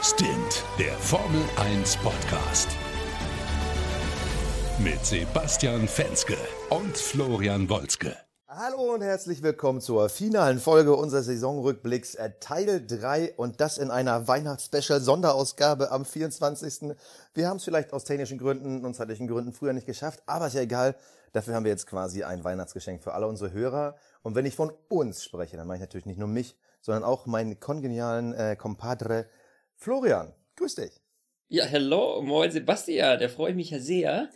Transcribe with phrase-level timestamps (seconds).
[0.00, 2.68] Stint, der Formel 1 Podcast.
[4.78, 6.36] Mit Sebastian Fenske
[6.70, 8.16] und Florian Wolzke.
[8.46, 13.90] Hallo und herzlich willkommen zur finalen Folge unseres Saisonrückblicks äh, Teil 3 und das in
[13.90, 16.94] einer Weihnachtsspecial-Sonderausgabe am 24.
[17.34, 20.54] Wir haben es vielleicht aus technischen Gründen und zeitlichen Gründen früher nicht geschafft, aber ist
[20.54, 20.94] ja egal.
[21.32, 23.96] Dafür haben wir jetzt quasi ein Weihnachtsgeschenk für alle unsere Hörer.
[24.22, 27.26] Und wenn ich von uns spreche, dann meine ich natürlich nicht nur mich, sondern auch
[27.26, 29.26] meinen kongenialen äh, Compadre
[29.80, 31.00] Florian, grüß dich.
[31.46, 34.28] Ja, hello, moin Sebastian, da freue ich mich ja sehr,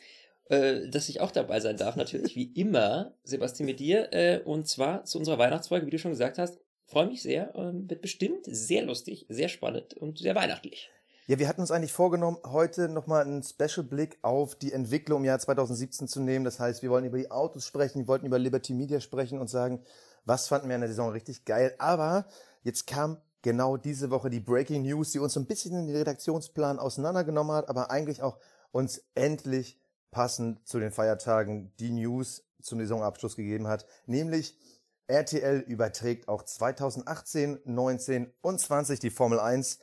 [0.48, 4.69] äh, dass ich auch dabei sein darf, natürlich, wie immer, Sebastian, mit dir, äh, und
[4.69, 8.45] zwar zu unserer Weihnachtsfolge, wie du schon gesagt hast, freue mich sehr, ähm, wird bestimmt
[8.47, 10.91] sehr lustig, sehr spannend und sehr weihnachtlich.
[11.27, 15.41] Ja, wir hatten uns eigentlich vorgenommen, heute nochmal einen Special-Blick auf die Entwicklung im Jahr
[15.41, 16.45] 2017 zu nehmen.
[16.45, 19.48] Das heißt, wir wollen über die Autos sprechen, wir wollten über Liberty Media sprechen und
[19.48, 19.84] sagen,
[20.24, 21.74] was fanden wir in der Saison richtig geil.
[21.78, 22.27] Aber
[22.62, 25.96] jetzt kam genau diese Woche die Breaking News, die uns so ein bisschen in den
[25.96, 28.39] Redaktionsplan auseinandergenommen hat, aber eigentlich auch
[28.70, 29.80] uns endlich
[30.11, 34.56] passend zu den Feiertagen die News zum Saisonabschluss gegeben hat, nämlich
[35.08, 39.80] RTL überträgt auch 2018, 19 und 20 die Formel 1.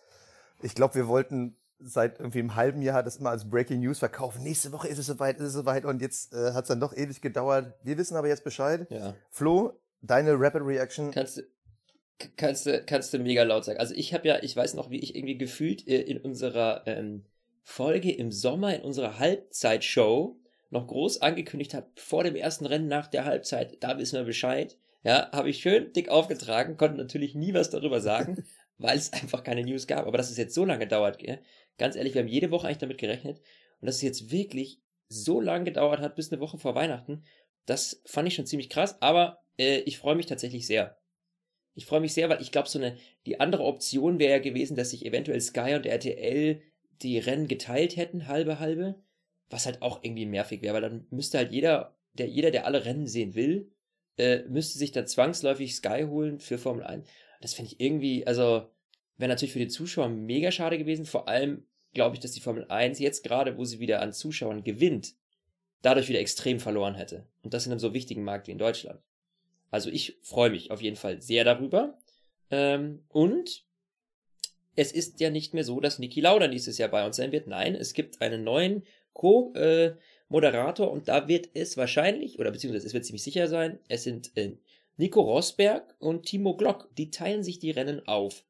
[0.62, 4.44] Ich glaube, wir wollten seit irgendwie einem halben Jahr das immer als Breaking News verkaufen.
[4.44, 6.96] Nächste Woche ist es soweit, ist es soweit und jetzt äh, hat es dann doch
[6.96, 7.74] ewig gedauert.
[7.84, 8.88] Wir wissen aber jetzt Bescheid.
[8.90, 9.16] Ja.
[9.30, 11.12] Flo, deine Rapid Reaction.
[11.12, 11.44] Kannst du,
[12.38, 13.80] kannst du, kannst du mega laut sagen.
[13.80, 17.24] Also ich habe ja, ich weiß noch, wie ich irgendwie gefühlt äh, in unserer ähm,
[17.64, 20.38] Folge im Sommer, in unserer Halbzeitshow,
[20.70, 24.78] noch groß angekündigt habe, vor dem ersten Rennen nach der Halbzeit, da wissen wir Bescheid.
[25.04, 28.44] Ja, habe ich schön dick aufgetragen, konnte natürlich nie was darüber sagen,
[28.78, 30.06] weil es einfach keine News gab.
[30.06, 31.42] Aber dass es jetzt so lange dauert, gell?
[31.80, 33.40] ganz ehrlich, wir haben jede Woche eigentlich damit gerechnet.
[33.82, 37.24] Und dass es jetzt wirklich so lange gedauert hat, bis eine Woche vor Weihnachten,
[37.66, 39.02] das fand ich schon ziemlich krass.
[39.02, 40.99] Aber äh, ich freue mich tatsächlich sehr.
[41.80, 44.76] Ich freue mich sehr, weil ich glaube, so eine, die andere Option wäre ja gewesen,
[44.76, 46.62] dass sich eventuell Sky und RTL
[47.02, 48.96] die Rennen geteilt hätten, halbe, halbe,
[49.50, 52.84] was halt auch irgendwie nervig wäre, weil dann müsste halt jeder, der, jeder, der alle
[52.84, 53.72] Rennen sehen will,
[54.18, 57.08] äh, müsste sich dann zwangsläufig Sky holen für Formel 1.
[57.40, 58.68] Das finde ich irgendwie, also,
[59.16, 62.66] wäre natürlich für die Zuschauer mega schade gewesen, vor allem glaube ich, dass die Formel
[62.68, 65.14] 1 jetzt gerade, wo sie wieder an Zuschauern gewinnt,
[65.82, 67.26] dadurch wieder extrem verloren hätte.
[67.42, 69.00] Und das in einem so wichtigen Markt wie in Deutschland.
[69.72, 71.98] Also ich freue mich auf jeden Fall sehr darüber.
[72.52, 73.66] Ähm, und
[74.76, 77.48] es ist ja nicht mehr so, dass Niki Lauda nächstes Jahr bei uns sein wird.
[77.48, 83.06] Nein, es gibt einen neuen Co-Moderator und da wird es wahrscheinlich, oder beziehungsweise es wird
[83.06, 84.56] ziemlich sicher sein, es sind äh,
[84.98, 86.90] Nico Rosberg und Timo Glock.
[86.98, 88.44] Die teilen sich die Rennen auf.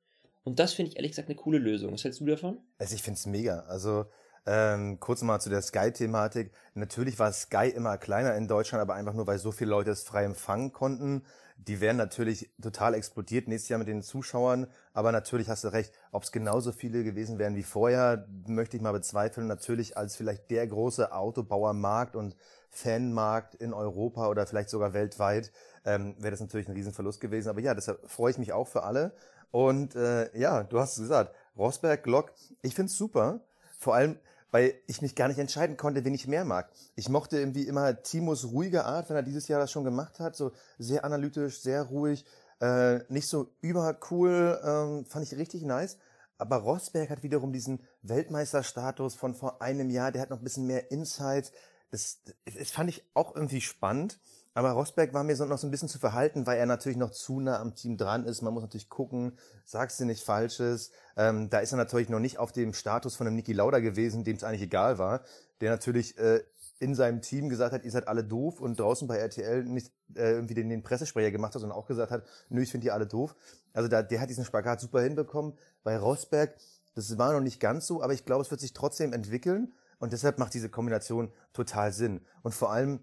[0.43, 1.93] Und das finde ich ehrlich gesagt eine coole Lösung.
[1.93, 2.59] Was hältst du davon?
[2.77, 3.59] Also ich finde es mega.
[3.67, 4.05] Also
[4.45, 6.51] ähm, kurz mal zu der Sky-Thematik.
[6.73, 10.03] Natürlich war Sky immer kleiner in Deutschland, aber einfach nur, weil so viele Leute es
[10.03, 11.23] frei empfangen konnten.
[11.57, 14.67] Die wären natürlich total explodiert nächstes Jahr mit den Zuschauern.
[14.93, 18.83] Aber natürlich hast du recht, ob es genauso viele gewesen wären wie vorher, möchte ich
[18.83, 19.47] mal bezweifeln.
[19.47, 22.35] Natürlich als vielleicht der große Autobauermarkt und
[22.69, 25.51] Fanmarkt in Europa oder vielleicht sogar weltweit,
[25.85, 27.49] ähm, wäre das natürlich ein Riesenverlust gewesen.
[27.49, 29.13] Aber ja, deshalb freue ich mich auch für alle.
[29.51, 33.41] Und äh, ja, du hast es gesagt, Rosberg, Glock, ich find's super.
[33.79, 34.19] Vor allem,
[34.51, 36.69] weil ich mich gar nicht entscheiden konnte, wen ich mehr mag.
[36.95, 40.35] Ich mochte irgendwie immer Timos ruhige Art, wenn er dieses Jahr das schon gemacht hat,
[40.35, 42.25] so sehr analytisch, sehr ruhig,
[42.59, 45.97] äh, nicht so übercool, ähm, fand ich richtig nice.
[46.37, 50.67] Aber Rosberg hat wiederum diesen Weltmeisterstatus von vor einem Jahr, der hat noch ein bisschen
[50.67, 51.53] mehr Insights.
[51.91, 54.19] Das, das fand ich auch irgendwie spannend.
[54.53, 57.11] Aber Rosberg war mir so noch so ein bisschen zu verhalten, weil er natürlich noch
[57.11, 58.41] zu nah am Team dran ist.
[58.41, 60.91] Man muss natürlich gucken, sagst du nicht Falsches.
[61.15, 64.23] Ähm, da ist er natürlich noch nicht auf dem Status von einem Niki Lauda gewesen,
[64.23, 65.21] dem es eigentlich egal war,
[65.61, 66.41] der natürlich äh,
[66.79, 70.31] in seinem Team gesagt hat, ihr seid alle doof und draußen bei RTL nicht äh,
[70.31, 73.05] irgendwie den, den Pressesprecher gemacht hat, sondern auch gesagt hat, nö, ich finde die alle
[73.05, 73.35] doof.
[73.73, 75.53] Also da, der hat diesen Spagat super hinbekommen.
[75.83, 76.55] Bei Rosberg,
[76.95, 80.13] das war noch nicht ganz so, aber ich glaube, es wird sich trotzdem entwickeln und
[80.13, 82.21] deshalb macht diese Kombination total Sinn.
[82.43, 83.01] Und vor allem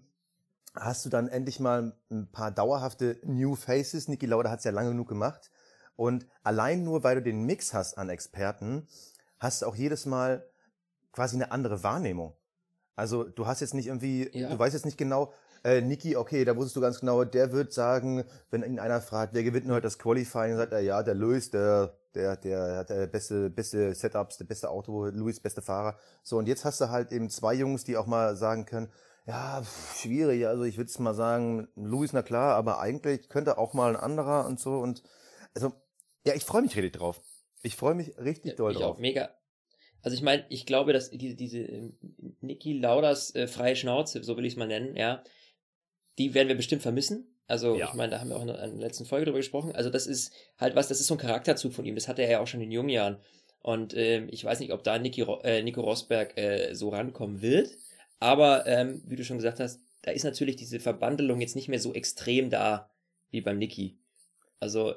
[0.79, 4.07] hast du dann endlich mal ein paar dauerhafte New Faces.
[4.07, 5.51] Niki Lauda hat es ja lange genug gemacht.
[5.95, 8.87] Und allein nur, weil du den Mix hast an Experten,
[9.39, 10.47] hast du auch jedes Mal
[11.11, 12.35] quasi eine andere Wahrnehmung.
[12.95, 14.49] Also du hast jetzt nicht irgendwie, ja.
[14.49, 17.73] du weißt jetzt nicht genau, äh, Niki, okay, da wusstest du ganz genau, der wird
[17.73, 21.51] sagen, wenn ihn einer fragt, wer gewinnt heute das Qualifying, sagt er, ja, der Lewis,
[21.51, 25.97] der, der, der hat der beste, beste Setups, der beste Auto, Lewis, beste Fahrer.
[26.23, 28.89] So, und jetzt hast du halt eben zwei Jungs, die auch mal sagen können,
[29.27, 29.61] ja,
[29.95, 30.47] schwierig.
[30.47, 34.01] Also ich würde es mal sagen, Luis, na klar, aber eigentlich könnte auch mal ein
[34.01, 34.77] anderer und so.
[34.77, 35.03] Und
[35.53, 35.73] also,
[36.25, 37.21] ja, ich freue mich richtig drauf.
[37.61, 38.95] Ich freue mich richtig ja, doll ich drauf.
[38.95, 39.29] Auch mega.
[40.01, 41.97] Also ich meine, ich glaube, dass diese, diese ähm,
[42.39, 45.23] Niki Lauders äh, freie Schnauze, so will ich es mal nennen, ja,
[46.17, 47.27] die werden wir bestimmt vermissen.
[47.47, 47.87] Also ja.
[47.87, 49.73] ich meine, da haben wir auch in der letzten Folge drüber gesprochen.
[49.73, 51.95] Also das ist halt was, das ist so ein Charakterzug von ihm.
[51.95, 53.17] Das hatte er ja auch schon in jungen Jahren.
[53.59, 57.69] Und ähm, ich weiß nicht, ob da Niki, äh, Nico Rosberg äh, so rankommen wird.
[58.19, 61.79] Aber ähm, wie du schon gesagt hast, da ist natürlich diese Verbandelung jetzt nicht mehr
[61.79, 62.89] so extrem da
[63.29, 63.97] wie beim Niki.
[64.59, 64.95] Also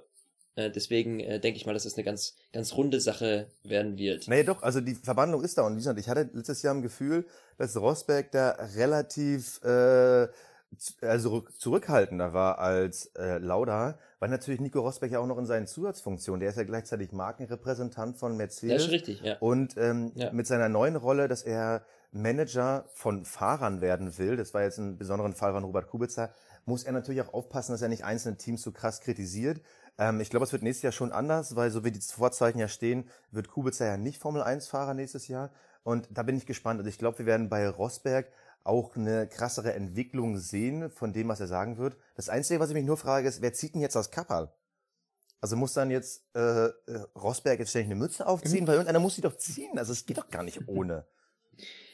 [0.55, 4.29] äh, deswegen äh, denke ich mal, dass das eine ganz, ganz runde Sache werden wird.
[4.29, 5.63] Naja, doch, also die Verwandlung ist da.
[5.67, 7.27] Und wie gesagt, ich hatte letztes Jahr im Gefühl,
[7.59, 10.29] dass Rosberg da relativ äh,
[11.03, 15.67] also zurückhaltender war als äh, Lauda, weil natürlich Nico Rosberg ja auch noch in seinen
[15.67, 18.77] Zusatzfunktionen, der ist ja gleichzeitig Markenrepräsentant von Mercedes.
[18.77, 19.37] Das ist richtig, ja.
[19.41, 20.33] Und ähm, Ja.
[20.33, 24.99] mit seiner neuen Rolle, dass er Manager von Fahrern werden will, das war jetzt ein
[24.99, 26.31] besonderen Fall von Robert Kubica,
[26.65, 29.61] muss er natürlich auch aufpassen, dass er nicht einzelne Teams so krass kritisiert.
[29.99, 32.69] Ähm, ich glaube, es wird nächstes Jahr schon anders, weil so wie die Vorzeichen ja
[32.69, 35.51] stehen, wird Kubica ja nicht Formel 1 Fahrer nächstes Jahr.
[35.83, 36.79] Und da bin ich gespannt.
[36.79, 38.27] Also ich glaube, wir werden bei Rosberg
[38.65, 41.97] auch eine krassere Entwicklung sehen von dem, was er sagen wird.
[42.15, 44.53] Das Einzige, was ich mich nur frage, ist, wer zieht denn jetzt das Kapperl?
[45.41, 46.73] Also muss dann jetzt äh, äh,
[47.17, 49.79] Rosberg jetzt ständig eine Mütze aufziehen, weil irgendeiner muss sie doch ziehen.
[49.79, 51.07] Also es geht doch gar nicht ohne.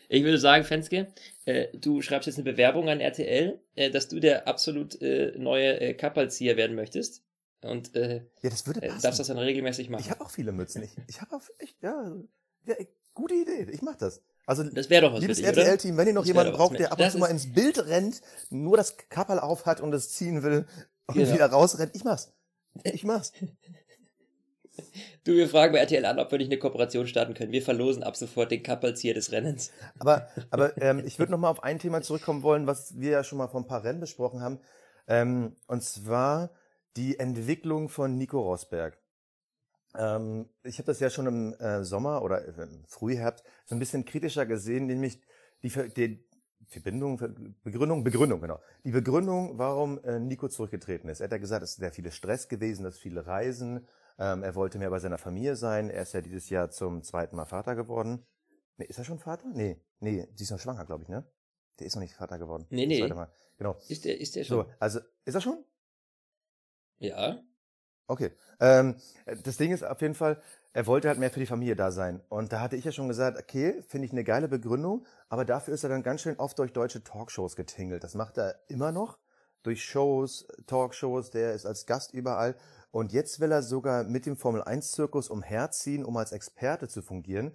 [0.09, 1.09] Ich würde sagen, Fenske,
[1.45, 5.81] äh, du schreibst jetzt eine Bewerbung an RTL, äh, dass du der absolut äh, neue
[5.81, 7.23] äh, Kappalzieher werden möchtest.
[7.63, 9.03] Und äh, Ja, das würde äh, passen.
[9.03, 10.03] darfst das dann regelmäßig machen.
[10.05, 10.83] Ich habe auch viele Mützen.
[10.83, 12.13] Ich, ich habe auch echt, ja,
[12.67, 12.75] ja,
[13.15, 13.67] gute Idee.
[13.73, 14.23] Ich mach das.
[14.47, 15.41] Also das wäre doch was liebes?
[15.41, 18.21] RTL-Team, wenn ihr noch Das jemanden braucht, der ab und zu mal ins Bild rennt,
[18.51, 20.67] nur das Kapperl auf hat und es ziehen will
[21.07, 21.33] und Genau.
[21.35, 22.33] wieder rausrennt, ich mach's.
[22.85, 23.33] Ich mach's.
[25.25, 27.53] Du, wir fragen bei RTL an, ob wir nicht eine Kooperation starten können.
[27.53, 29.73] Wir verlosen ab sofort den Kappalzieher des Rennens.
[29.99, 33.25] Aber, aber ähm, ich würde noch mal auf ein Thema zurückkommen wollen, was wir ja
[33.25, 34.61] schon mal vor ein paar Rennen besprochen haben.
[35.09, 36.51] Ähm, und zwar
[36.97, 38.99] die Entwicklung von Nico Rosberg.
[39.97, 44.05] Ähm, ich habe das ja schon im äh, Sommer oder im Frühherbst so ein bisschen
[44.05, 45.21] kritischer gesehen, nämlich
[45.63, 46.27] die, die
[46.67, 47.35] Verbindung, Ver-
[47.65, 48.61] Begründung, Begründung, genau.
[48.85, 51.21] Die Begründung, warum äh, Nico zurückgetreten ist.
[51.21, 53.87] Er hat ja gesagt, es ist sehr viel Stress gewesen, dass viele Reisen.
[54.19, 55.91] Ähm, er wollte mehr bei seiner Familie sein.
[55.91, 58.27] Er ist ja dieses Jahr zum zweiten Mal Vater geworden.
[58.77, 59.49] Nee, ist er schon Vater?
[59.53, 61.25] Nee, nee, sie ist noch schwanger, glaube ich, ne?
[61.79, 62.67] Der ist noch nicht Vater geworden.
[62.71, 63.07] Nee, nee.
[63.07, 63.31] Mal.
[63.59, 63.77] Genau.
[63.89, 64.65] Ist der, ist der schon?
[64.65, 65.65] So, also, ist er schon?
[66.99, 67.43] Ja.
[68.07, 68.33] Okay.
[68.61, 68.97] Ähm,
[69.45, 70.41] das Ding ist auf jeden Fall,
[70.73, 72.23] er wollte halt mehr für die Familie da sein.
[72.29, 75.75] Und da hatte ich ja schon gesagt, okay, finde ich eine geile Begründung, aber dafür
[75.75, 78.05] ist er dann ganz schön oft durch deutsche Talkshows getingelt.
[78.05, 79.19] Das macht er immer noch.
[79.63, 82.55] Durch Shows, Talkshows, der ist als Gast überall.
[82.97, 87.55] Und jetzt will er sogar mit dem Formel-1-Zirkus umherziehen, um als Experte zu fungieren.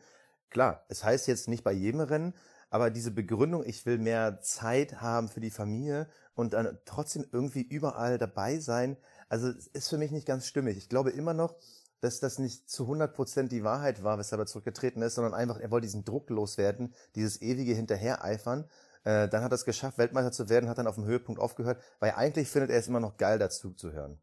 [0.52, 2.36] Klar, es heißt jetzt nicht bei jedem Rennen,
[2.70, 7.64] aber diese Begründung, ich will mehr Zeit haben für die Familie und dann trotzdem irgendwie
[7.64, 8.98] überall dabei sein,
[9.30, 10.78] also ist für mich nicht ganz stimmig.
[10.78, 11.56] Ich glaube immer noch,
[12.02, 15.72] dass das nicht zu 100% die Wahrheit war, weshalb er zurückgetreten ist, sondern einfach, er
[15.72, 18.70] wollte diesen Druck loswerden, dieses ewige Hinterhereifern.
[19.06, 21.82] Äh, dann hat er es geschafft, Weltmeister zu werden, hat dann auf dem Höhepunkt aufgehört,
[22.00, 24.22] weil eigentlich findet er es immer noch geil, dazu zu hören.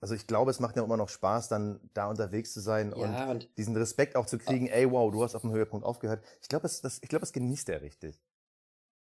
[0.00, 3.00] Also ich glaube, es macht ja immer noch Spaß, dann da unterwegs zu sein und
[3.00, 6.24] Ja, und diesen Respekt auch zu kriegen, ey, wow, du hast auf dem Höhepunkt aufgehört.
[6.42, 8.20] Ich glaube, das, das, ich glaube, das genießt er richtig.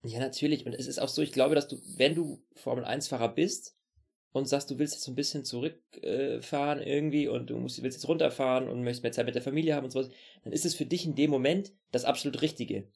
[0.03, 0.65] Ja, natürlich.
[0.65, 3.75] Und es ist auch so, ich glaube, dass du, wenn du Formel-1-Fahrer bist
[4.33, 7.97] und sagst, du willst jetzt so ein bisschen zurückfahren äh, irgendwie und du musst, willst
[7.97, 10.09] jetzt runterfahren und möchtest mehr Zeit mit der Familie haben und sowas,
[10.43, 12.89] dann ist es für dich in dem Moment das absolut Richtige.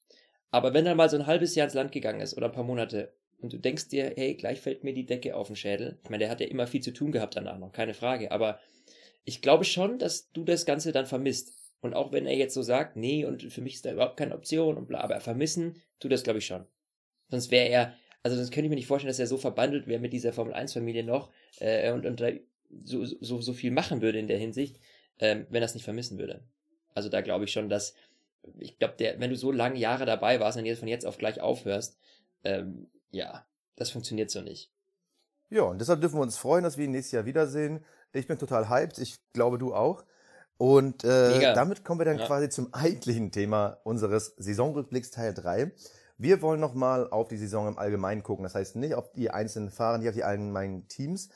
[0.52, 2.64] Aber wenn dann mal so ein halbes Jahr ins Land gegangen ist oder ein paar
[2.64, 6.00] Monate und du denkst dir, hey, gleich fällt mir die Decke auf den Schädel.
[6.04, 8.32] Ich meine, der hat ja immer viel zu tun gehabt danach noch, keine Frage.
[8.32, 8.60] Aber
[9.26, 11.54] ich glaube schon, dass du das Ganze dann vermisst.
[11.82, 14.34] Und auch wenn er jetzt so sagt, nee, und für mich ist da überhaupt keine
[14.34, 16.66] Option und bla, aber vermissen, tut das, glaube ich, schon.
[17.30, 20.00] Sonst wäre er, also sonst könnte ich mir nicht vorstellen, dass er so verbandelt wäre
[20.00, 22.32] mit dieser Formel-1-Familie noch äh, und, und da
[22.84, 24.80] so, so, so viel machen würde in der Hinsicht,
[25.20, 26.44] ähm, wenn er es nicht vermissen würde.
[26.96, 27.94] Also da glaube ich schon, dass,
[28.58, 31.40] ich glaube, wenn du so lange Jahre dabei warst und jetzt von jetzt auf gleich
[31.40, 32.00] aufhörst,
[32.44, 33.46] ähm, ja,
[33.76, 34.72] das funktioniert so nicht.
[35.50, 37.84] Ja, und deshalb dürfen wir uns freuen, dass wir ihn nächstes Jahr wiedersehen.
[38.12, 40.04] Ich bin total hyped, ich glaube du auch.
[40.58, 41.54] Und äh, Mega.
[41.54, 42.26] damit kommen wir dann Ja.
[42.26, 45.72] quasi zum eigentlichen Thema unseres Saisonrückblicks Teil 3.
[46.18, 48.44] Wir wollen nochmal auf die Saison im Allgemeinen gucken.
[48.44, 51.30] Das heißt nicht auf die einzelnen Fahrer, nicht auf die allgemeinen Teams,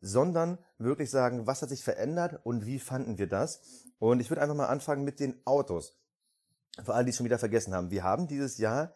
[0.00, 3.60] sondern wirklich sagen, was hat sich verändert und wie fanden wir das?
[3.98, 5.96] Und ich würde einfach mal anfangen mit den Autos.
[6.82, 7.90] Für alle, die es schon wieder vergessen haben.
[7.90, 8.94] Wir haben dieses Jahr,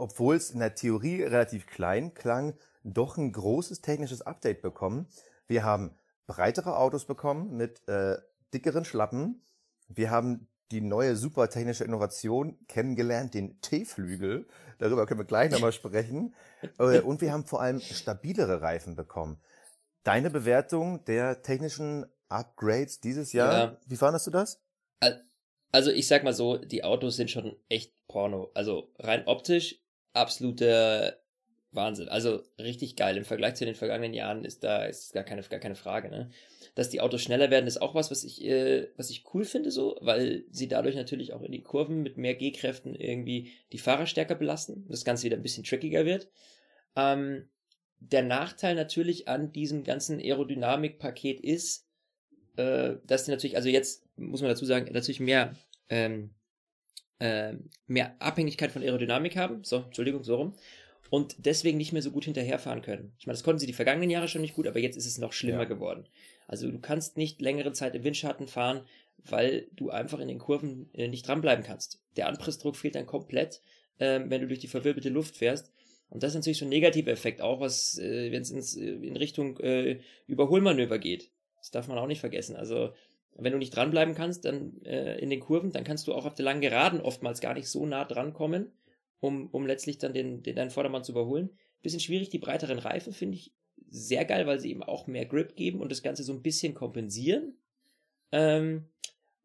[0.00, 5.06] obwohl es in der Theorie relativ klein klang, doch ein großes technisches Update bekommen.
[5.46, 5.94] Wir haben
[6.26, 8.16] breitere Autos bekommen mit äh,
[8.54, 9.42] dickeren Schlappen.
[9.88, 14.46] Wir haben die neue super technische Innovation kennengelernt, den T-Flügel.
[14.78, 16.34] Darüber können wir gleich nochmal sprechen.
[16.78, 19.38] Äh, Und wir haben vor allem stabilere Reifen bekommen.
[20.02, 23.76] Deine Bewertung der technischen Upgrades dieses Jahr, Ja.
[23.86, 24.60] wie fandest du das?
[25.72, 28.50] Also ich sag mal so, die Autos sind schon echt Porno.
[28.54, 29.80] Also rein optisch
[30.12, 31.16] absoluter
[31.72, 32.08] Wahnsinn.
[32.08, 33.16] Also richtig geil.
[33.16, 36.10] Im Vergleich zu den vergangenen Jahren ist da ist gar keine, gar keine Frage.
[36.10, 36.30] Ne?
[36.74, 39.70] Dass die Autos schneller werden, ist auch was, was ich, äh, was ich cool finde,
[39.70, 44.06] so, weil sie dadurch natürlich auch in die Kurven mit mehr G-Kräften irgendwie die Fahrer
[44.06, 44.86] stärker belasten.
[44.88, 46.28] Das Ganze wieder ein bisschen trickiger wird.
[46.94, 47.48] Ähm,
[47.98, 51.86] der Nachteil natürlich an diesem ganzen Aerodynamik-Paket ist,
[52.56, 55.54] äh, dass sie natürlich, also jetzt muss man dazu sagen, natürlich mehr,
[55.88, 56.30] ähm,
[57.18, 57.54] äh,
[57.86, 59.64] mehr Abhängigkeit von Aerodynamik haben.
[59.64, 60.54] So, Entschuldigung, so rum
[61.12, 63.12] und deswegen nicht mehr so gut hinterherfahren können.
[63.18, 65.18] Ich meine, das konnten sie die vergangenen Jahre schon nicht gut, aber jetzt ist es
[65.18, 65.68] noch schlimmer ja.
[65.68, 66.06] geworden.
[66.48, 68.86] Also du kannst nicht längere Zeit im Windschatten fahren,
[69.18, 72.00] weil du einfach in den Kurven äh, nicht dranbleiben kannst.
[72.16, 73.60] Der Anpressdruck fehlt dann komplett,
[73.98, 75.70] äh, wenn du durch die verwirbelte Luft fährst.
[76.08, 79.16] Und das ist natürlich so ein negativer Effekt, auch was, äh, wenn es äh, in
[79.18, 81.30] Richtung äh, Überholmanöver geht.
[81.58, 82.56] Das darf man auch nicht vergessen.
[82.56, 82.94] Also
[83.36, 86.34] wenn du nicht dranbleiben kannst, dann äh, in den Kurven, dann kannst du auch auf
[86.34, 88.72] der langen Geraden oftmals gar nicht so nah drankommen
[89.22, 91.50] um, um letztlich dann den, den deinen Vordermann zu überholen.
[91.80, 93.52] Bisschen schwierig, die breiteren Reifen finde ich
[93.88, 96.74] sehr geil, weil sie eben auch mehr Grip geben und das Ganze so ein bisschen
[96.74, 97.56] kompensieren.
[98.32, 98.88] Ähm,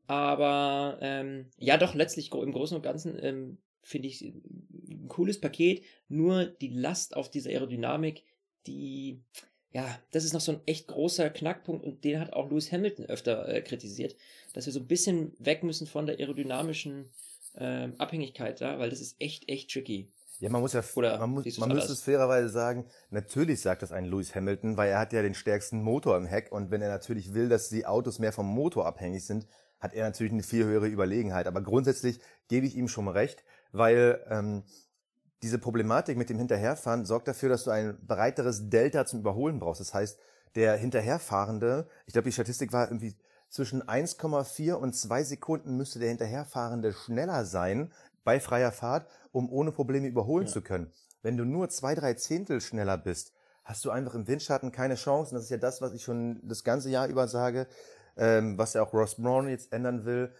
[0.07, 5.83] aber ähm, ja, doch, letztlich im Großen und Ganzen ähm, finde ich ein cooles Paket.
[6.07, 8.23] Nur die Last auf dieser Aerodynamik,
[8.65, 9.21] die,
[9.77, 13.05] ja, das ist noch so ein echt großer Knackpunkt und den hat auch Lewis Hamilton
[13.05, 14.15] öfter äh, kritisiert,
[14.53, 17.11] dass wir so ein bisschen weg müssen von der aerodynamischen
[17.57, 20.11] ähm, Abhängigkeit da, weil das ist echt, echt tricky.
[20.39, 23.91] Ja, man muss ja, Oder man, muss, man müsste es fairerweise sagen, natürlich sagt das
[23.91, 26.89] ein Lewis Hamilton, weil er hat ja den stärksten Motor im Heck und wenn er
[26.89, 29.45] natürlich will, dass die Autos mehr vom Motor abhängig sind,
[29.79, 31.45] hat er natürlich eine viel höhere Überlegenheit.
[31.45, 33.43] Aber grundsätzlich gebe ich ihm schon recht,
[33.73, 34.63] weil ähm,
[35.43, 39.81] diese Problematik mit dem Hinterherfahren sorgt dafür, dass du ein breiteres Delta zum Überholen brauchst.
[39.81, 40.19] Das heißt,
[40.55, 43.15] der Hinterherfahrende, ich glaube, die Statistik war irgendwie
[43.49, 49.71] zwischen 1,4 und 2 Sekunden müsste der Hinterherfahrende schneller sein bei freier Fahrt, um ohne
[49.71, 50.51] Probleme überholen ja.
[50.51, 50.91] zu können.
[51.21, 55.31] Wenn du nur zwei, drei Zehntel schneller bist, hast du einfach im Windschatten keine Chance.
[55.31, 57.67] Und das ist ja das, was ich schon das ganze Jahr über sage,
[58.15, 60.33] ähm, was ja auch Ross Brown jetzt ändern will.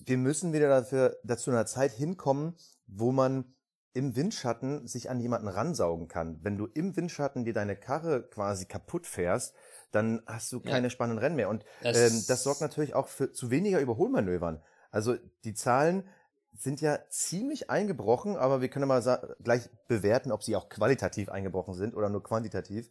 [0.00, 3.54] Wir müssen wieder dafür, dazu einer Zeit hinkommen, wo man
[3.94, 6.40] im Windschatten sich an jemanden ransaugen kann.
[6.42, 9.54] Wenn du im Windschatten dir deine Karre quasi kaputt fährst,
[9.92, 10.90] dann hast du keine ja.
[10.90, 11.48] spannenden Rennen mehr.
[11.48, 14.60] Und das, ähm, das sorgt natürlich auch für zu weniger Überholmanövern.
[14.90, 16.08] Also die Zahlen
[16.56, 21.74] sind ja ziemlich eingebrochen, aber wir können mal gleich bewerten, ob sie auch qualitativ eingebrochen
[21.74, 22.90] sind oder nur quantitativ.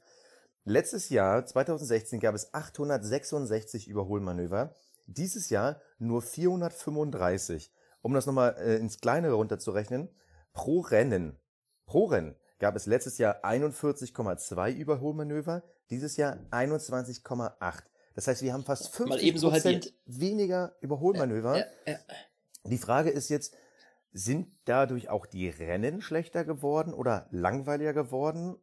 [0.63, 4.73] Letztes Jahr, 2016, gab es 866 Überholmanöver.
[5.05, 7.73] Dieses Jahr nur 435.
[8.01, 10.09] Um das nochmal äh, ins Kleinere runterzurechnen,
[10.53, 11.37] pro Rennen,
[11.85, 17.83] pro Rennen gab es letztes Jahr 41,2 Überholmanöver, dieses Jahr 21,8.
[18.15, 21.57] Das heißt, wir haben fast 50 Prozent weniger Überholmanöver.
[21.57, 21.99] Ja, ja, ja.
[22.69, 23.55] Die Frage ist jetzt,
[24.11, 28.55] sind dadurch auch die Rennen schlechter geworden oder langweiliger geworden?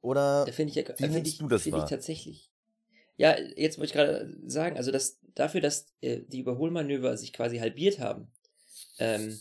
[0.00, 1.84] Oder da ich, wie find ich, du das wahr?
[1.84, 2.52] ich tatsächlich.
[3.16, 7.58] Ja, jetzt wollte ich gerade sagen, also das, dafür, dass äh, die Überholmanöver sich quasi
[7.58, 8.30] halbiert haben,
[8.98, 9.38] ähm,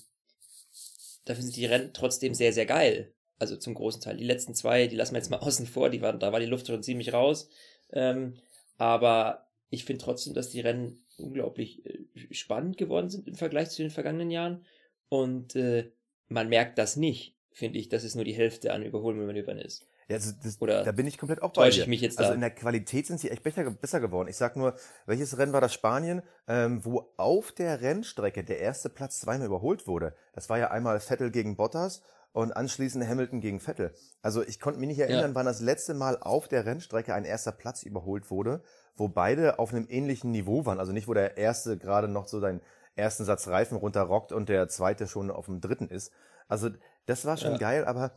[1.25, 3.13] dafür sind die Rennen trotzdem sehr, sehr geil.
[3.37, 4.17] Also zum großen Teil.
[4.17, 6.45] Die letzten zwei, die lassen wir jetzt mal außen vor, die waren, da war die
[6.45, 7.49] Luft schon ziemlich raus.
[7.91, 8.35] Ähm,
[8.77, 11.99] aber ich finde trotzdem, dass die Rennen unglaublich äh,
[12.31, 14.65] spannend geworden sind im Vergleich zu den vergangenen Jahren.
[15.09, 15.91] Und äh,
[16.27, 19.87] man merkt das nicht, finde ich, dass es nur die Hälfte an Überholmanövern ist.
[20.11, 22.31] Ja, also das, Oder da bin ich komplett auch bei täusche ich mich jetzt Also
[22.31, 22.35] da?
[22.35, 24.27] in der Qualität sind sie echt besser, besser geworden.
[24.27, 24.75] Ich sag nur,
[25.05, 29.87] welches Rennen war das Spanien, ähm, wo auf der Rennstrecke der erste Platz zweimal überholt
[29.87, 30.13] wurde?
[30.33, 32.01] Das war ja einmal Vettel gegen Bottas
[32.33, 33.93] und anschließend Hamilton gegen Vettel.
[34.21, 35.35] Also ich konnte mich nicht erinnern, ja.
[35.35, 38.63] wann das letzte Mal auf der Rennstrecke ein erster Platz überholt wurde,
[38.97, 40.79] wo beide auf einem ähnlichen Niveau waren.
[40.79, 42.59] Also nicht, wo der erste gerade noch so seinen
[42.95, 46.11] ersten Satz Reifen runterrockt und der zweite schon auf dem dritten ist.
[46.49, 46.69] Also
[47.05, 47.57] das war schon ja.
[47.57, 48.11] geil, aber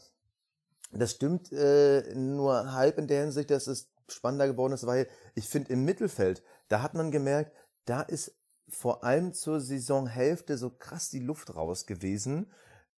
[0.93, 5.49] das stimmt äh, nur halb in der Hinsicht, dass es spannender geworden ist, weil ich
[5.49, 7.53] finde im Mittelfeld, da hat man gemerkt,
[7.85, 8.37] da ist
[8.69, 12.51] vor allem zur Saisonhälfte so krass die Luft raus gewesen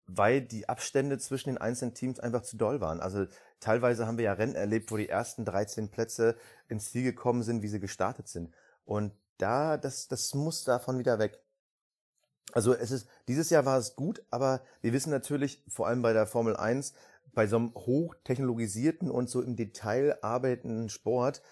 [0.07, 3.01] weil die Abstände zwischen den einzelnen Teams einfach zu doll waren.
[3.01, 3.27] Also
[3.61, 6.37] teilweise haben wir ja Rennen erlebt, wo die ersten 13 Plätze
[6.69, 8.55] ins Ziel gekommen sind, wie sie gestartet sind.
[8.85, 11.41] Und da, das, das muss davon wieder weg.
[12.53, 16.13] Also es ist, dieses Jahr war es gut, aber wir wissen natürlich, vor allem bei
[16.13, 16.95] der Formel 1,
[17.37, 21.43] bei so einem hochtechnologisierten und so im Detail arbeitenden Sport,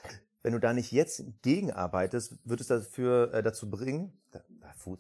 [0.43, 4.19] wenn du da nicht jetzt gegenarbeitest, wird es dafür äh, dazu bringen,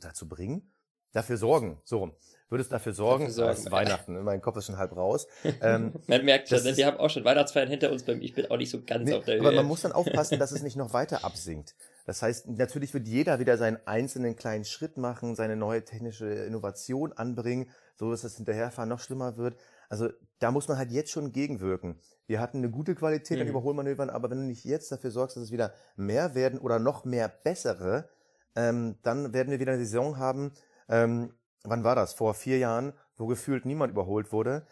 [0.00, 0.70] dazu bringen,
[1.12, 2.12] dafür sorgen, so rum,
[2.50, 3.72] würde es dafür sorgen, dafür sorgen.
[3.72, 5.26] Weihnachten, mein Kopf ist schon halb raus.
[5.62, 8.70] Ähm, man merkt schon, wir haben auch schon Weihnachtsfeiern hinter uns, ich bin auch nicht
[8.70, 9.40] so ganz nee, auf der Höhe.
[9.40, 11.74] Aber man muss dann aufpassen, dass es nicht noch weiter absinkt.
[12.04, 17.14] Das heißt, natürlich wird jeder wieder seinen einzelnen kleinen Schritt machen, seine neue technische Innovation
[17.14, 19.56] anbringen, so dass das Hinterherfahren noch schlimmer wird.
[19.88, 20.10] Also
[20.44, 21.98] da muss man halt jetzt schon gegenwirken.
[22.26, 23.50] Wir hatten eine gute Qualität an Mhm.
[23.52, 27.06] Überholmanövern, aber wenn du nicht jetzt dafür sorgst, dass es wieder mehr werden oder noch
[27.06, 28.10] mehr bessere,
[28.54, 30.52] ähm, dann werden wir wieder eine Saison haben,
[30.90, 31.32] ähm,
[31.62, 32.12] wann war das?
[32.12, 34.66] Vor vier Jahren, wo gefühlt niemand überholt wurde.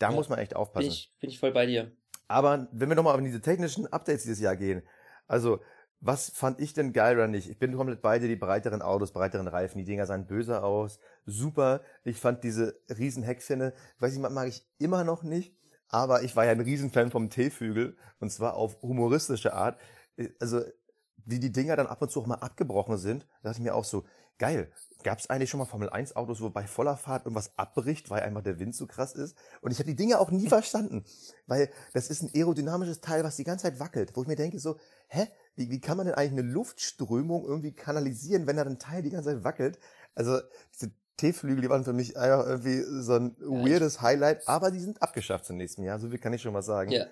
[0.00, 0.16] Da Ja.
[0.16, 0.88] muss man echt Bin aufpassen.
[0.88, 1.92] ich, bin ich voll bei dir.
[2.26, 4.82] Aber wenn wir nochmal auf diese technischen Updates dieses Jahr gehen,
[5.28, 5.60] also
[6.04, 7.48] was fand ich denn geil oder nicht?
[7.48, 10.98] Ich bin komplett bei dir, die breiteren Autos, breiteren Reifen, die Dinger sahen böse aus,
[11.26, 11.80] super.
[12.02, 15.56] Ich fand diese riesen Heckfinne, weiß ich, mag ich immer noch nicht,
[15.88, 19.78] aber ich war ja ein Riesenfan vom T-Flügel und zwar auf humoristische Art.
[20.40, 20.62] Also
[21.24, 23.76] wie die Dinger dann ab und zu auch mal abgebrochen sind, da dachte ich mir
[23.76, 24.04] auch so,
[24.38, 24.72] geil,
[25.04, 28.22] gab es eigentlich schon mal Formel 1 Autos, wo bei voller Fahrt irgendwas abbricht, weil
[28.22, 29.36] einfach der Wind so krass ist?
[29.60, 31.04] Und ich habe die Dinger auch nie verstanden,
[31.46, 34.58] weil das ist ein aerodynamisches Teil, was die ganze Zeit wackelt, wo ich mir denke
[34.58, 38.78] so, hä, wie, wie kann man denn eigentlich eine Luftströmung irgendwie kanalisieren, wenn da ein
[38.78, 39.78] Teil die ganze Zeit wackelt?
[40.14, 40.38] Also
[40.74, 45.02] diese T-Flügel, die waren für mich einfach irgendwie so ein weirdes Highlight, aber die sind
[45.02, 46.90] abgeschafft zum nächsten Jahr, so viel kann ich schon mal sagen.
[46.90, 47.06] Ja,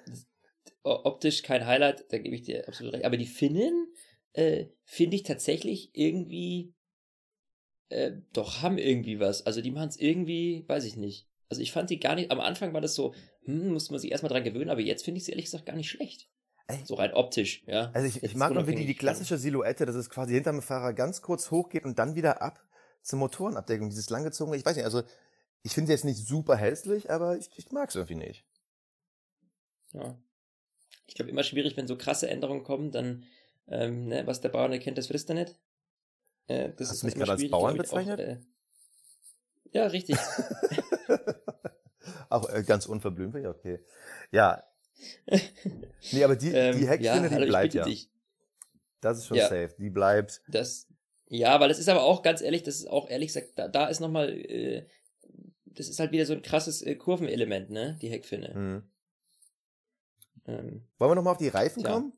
[0.83, 3.05] optisch kein Highlight, da gebe ich dir absolut recht.
[3.05, 3.89] Aber die Finnen
[4.33, 6.75] äh, finde ich tatsächlich irgendwie
[7.91, 9.45] äh, doch haben irgendwie was.
[9.45, 11.29] Also die machen es irgendwie, weiß ich nicht.
[11.49, 14.13] Also ich fand die gar nicht, am Anfang war das so, hm, musste man sich
[14.13, 16.29] erstmal dran gewöhnen, aber jetzt finde ich sie ehrlich gesagt gar nicht schlecht.
[16.85, 17.91] So rein optisch, ja.
[17.93, 21.23] Also ich, ich mag irgendwie die, die klassische Silhouette, dass es quasi hinterm Fahrer ganz
[21.23, 22.63] kurz hochgeht und dann wieder ab
[23.03, 23.89] zur Motorenabdeckung.
[23.89, 25.03] Dieses langgezogene, ich weiß nicht, also
[25.63, 28.45] ich finde es jetzt nicht super hässlich, aber ich, ich mag es irgendwie nicht.
[29.93, 30.17] Ja.
[31.07, 33.25] Ich glaube, immer schwierig, wenn so krasse Änderungen kommen, dann,
[33.69, 35.59] ähm, ne, was der Bauer nicht kennt, das frisst er nicht.
[36.47, 38.21] Äh, das Hast ist du mich gerade als Bauern ich, auch, bezeichnet?
[38.21, 38.39] äh,
[39.73, 40.17] ja, richtig.
[42.29, 43.81] Auch äh, ganz unverblümt, ja, okay.
[44.31, 44.63] Ja.
[46.13, 47.85] Nee, aber die, Ähm, die Heckfinne, hallo, die ich bleibt ja.
[47.85, 48.11] dich.
[49.01, 49.49] Das ist schon Ja.
[49.49, 49.75] safe.
[49.79, 50.43] Die bleibt.
[50.49, 50.87] Das,
[51.27, 53.87] ja, weil das ist aber auch ganz ehrlich, das ist auch ehrlich gesagt, da, da
[53.87, 54.87] ist nochmal, äh,
[55.67, 58.55] das ist halt wieder so ein krasses äh, Kurvenelement, ne, die Heckfinne.
[58.55, 58.83] Hm.
[60.47, 61.93] Ähm, Wollen wir nochmal auf die Reifen Tja.
[61.93, 62.13] kommen?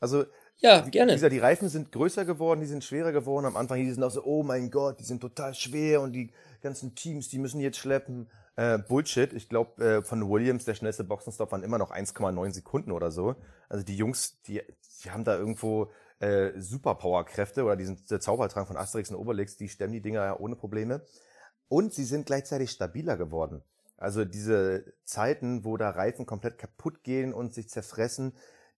[0.00, 0.24] Also,
[0.58, 1.12] ja, Wie gerne.
[1.12, 3.46] gesagt, die Reifen sind größer geworden, die sind schwerer geworden.
[3.46, 6.32] Am Anfang hieß es noch so, oh mein Gott, die sind total schwer und die
[6.60, 8.28] ganzen Teams, die müssen jetzt schleppen.
[8.58, 9.32] Äh, Bullshit.
[9.34, 13.36] Ich glaube, äh, von Williams, der schnellste Boxenstopp waren immer noch 1,9 Sekunden oder so.
[13.68, 14.60] Also die Jungs, die,
[15.04, 19.68] die haben da irgendwo äh, Superpower-Kräfte oder diesen der Zaubertrank von Asterix und Obelix, die
[19.68, 21.02] stemmen die Dinger ja ohne Probleme.
[21.68, 23.62] Und sie sind gleichzeitig stabiler geworden.
[23.96, 28.32] Also diese Zeiten, wo da Reifen komplett kaputt gehen und sich zerfressen,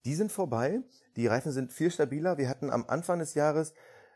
[0.05, 0.81] die sind vorbei.
[1.15, 2.37] Die Reifen sind viel stabiler.
[2.37, 3.73] Wir hatten am Anfang des Jahres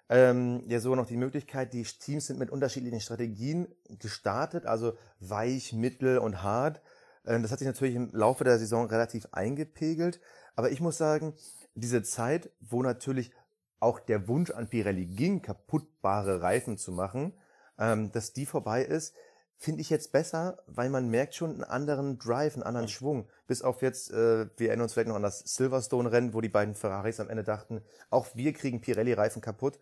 [0.09, 3.67] ähm, ja so noch die Möglichkeit, die Teams sind mit unterschiedlichen Strategien
[3.99, 6.81] gestartet, also weich, mittel und hart.
[7.25, 10.19] Ähm, das hat sich natürlich im Laufe der Saison relativ eingepegelt.
[10.55, 11.33] Aber ich muss sagen,
[11.73, 13.31] diese Zeit, wo natürlich
[13.79, 17.33] auch der Wunsch an Pirelli ging, kaputtbare Reifen zu machen,
[17.77, 19.15] ähm, dass die vorbei ist,
[19.57, 23.27] finde ich jetzt besser, weil man merkt schon einen anderen Drive, einen anderen Schwung.
[23.47, 26.75] Bis auf jetzt, äh, wir erinnern uns vielleicht noch an das Silverstone-Rennen, wo die beiden
[26.75, 29.79] Ferraris am Ende dachten, auch wir kriegen Pirelli-Reifen kaputt.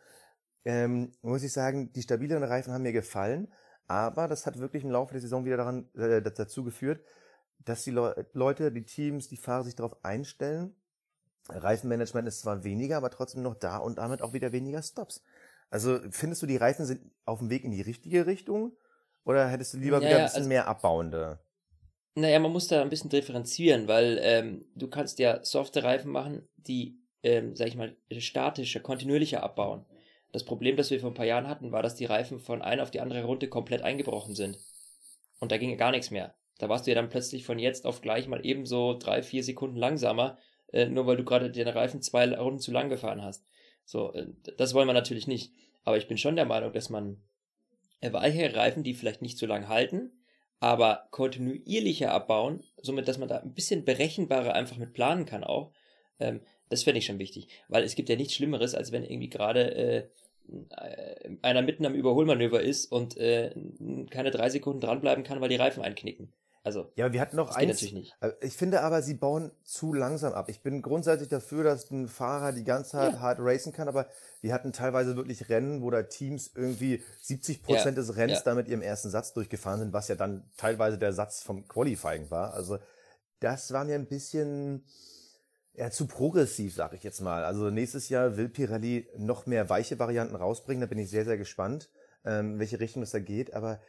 [0.65, 3.51] Ähm, muss ich sagen, die stabileren Reifen haben mir gefallen,
[3.87, 7.03] aber das hat wirklich im Laufe der Saison wieder daran äh, dazu geführt,
[7.65, 10.75] dass die Le Leute, die Teams, die Fahrer sich darauf einstellen.
[11.49, 15.21] Reifenmanagement ist zwar weniger, aber trotzdem noch da und damit auch wieder weniger Stops.
[15.69, 18.73] Also findest du, die Reifen sind auf dem Weg in die richtige Richtung?
[19.25, 21.39] Oder hättest du lieber Ja, wieder ein bisschen also- mehr abbauende?
[22.15, 26.47] Naja, man muss da ein bisschen differenzieren, weil ähm, du kannst ja softe Reifen machen,
[26.57, 29.83] die, ähm, sag ich mal, statischer, kontinuierlicher abbauen.
[30.31, 32.83] Das Problem, das wir vor ein paar Jahren hatten, war, dass die Reifen von einer
[32.83, 34.59] auf die andere Runde komplett eingebrochen sind.
[35.39, 36.35] Und da ging ja gar nichts mehr.
[36.59, 39.77] Da warst du ja dann plötzlich von jetzt auf gleich mal ebenso drei, vier Sekunden
[39.77, 40.37] langsamer,
[40.71, 43.43] äh, nur weil du gerade den Reifen zwei Runden zu lang gefahren hast.
[43.85, 45.51] So, äh, das wollen wir natürlich nicht.
[45.83, 47.21] Aber ich bin schon der Meinung, dass man
[48.11, 50.11] weichere Reifen, die vielleicht nicht so lang halten,
[50.59, 55.71] aber kontinuierlicher abbauen, somit, dass man da ein bisschen berechenbarer einfach mit planen kann auch.
[56.19, 59.29] Ähm, das fände ich schon wichtig, weil es gibt ja nichts Schlimmeres, als wenn irgendwie
[59.29, 60.07] gerade äh,
[60.71, 63.53] äh, einer mitten am Überholmanöver ist und äh,
[64.09, 66.33] keine drei Sekunden dranbleiben kann, weil die Reifen einknicken.
[66.63, 67.81] Also, Ja, aber wir hatten noch das geht eins.
[67.81, 68.15] natürlich nicht.
[68.21, 70.47] Äh, Ich finde aber, sie bauen zu langsam ab.
[70.49, 73.19] Ich bin grundsätzlich dafür, dass ein Fahrer die ganze Zeit Ja.
[73.19, 74.07] hart racen kann, aber
[74.41, 78.45] wir hatten teilweise wirklich Rennen, wo da Teams irgendwie 70 Prozent Ja, des Rennens ja.
[78.45, 82.31] da mit ihrem ersten Satz durchgefahren sind, was ja dann teilweise der Satz vom Qualifying
[82.31, 82.53] war.
[82.53, 82.79] Also
[83.41, 84.85] das war mir ein bisschen
[85.73, 87.43] ja, zu progressiv, sag ich jetzt mal.
[87.43, 90.81] Also nächstes Jahr will Pirelli noch mehr weiche Varianten rausbringen.
[90.81, 91.89] Da bin ich sehr, sehr gespannt,
[92.23, 93.53] ähm, welche Richtung das da geht.
[93.53, 93.81] Aber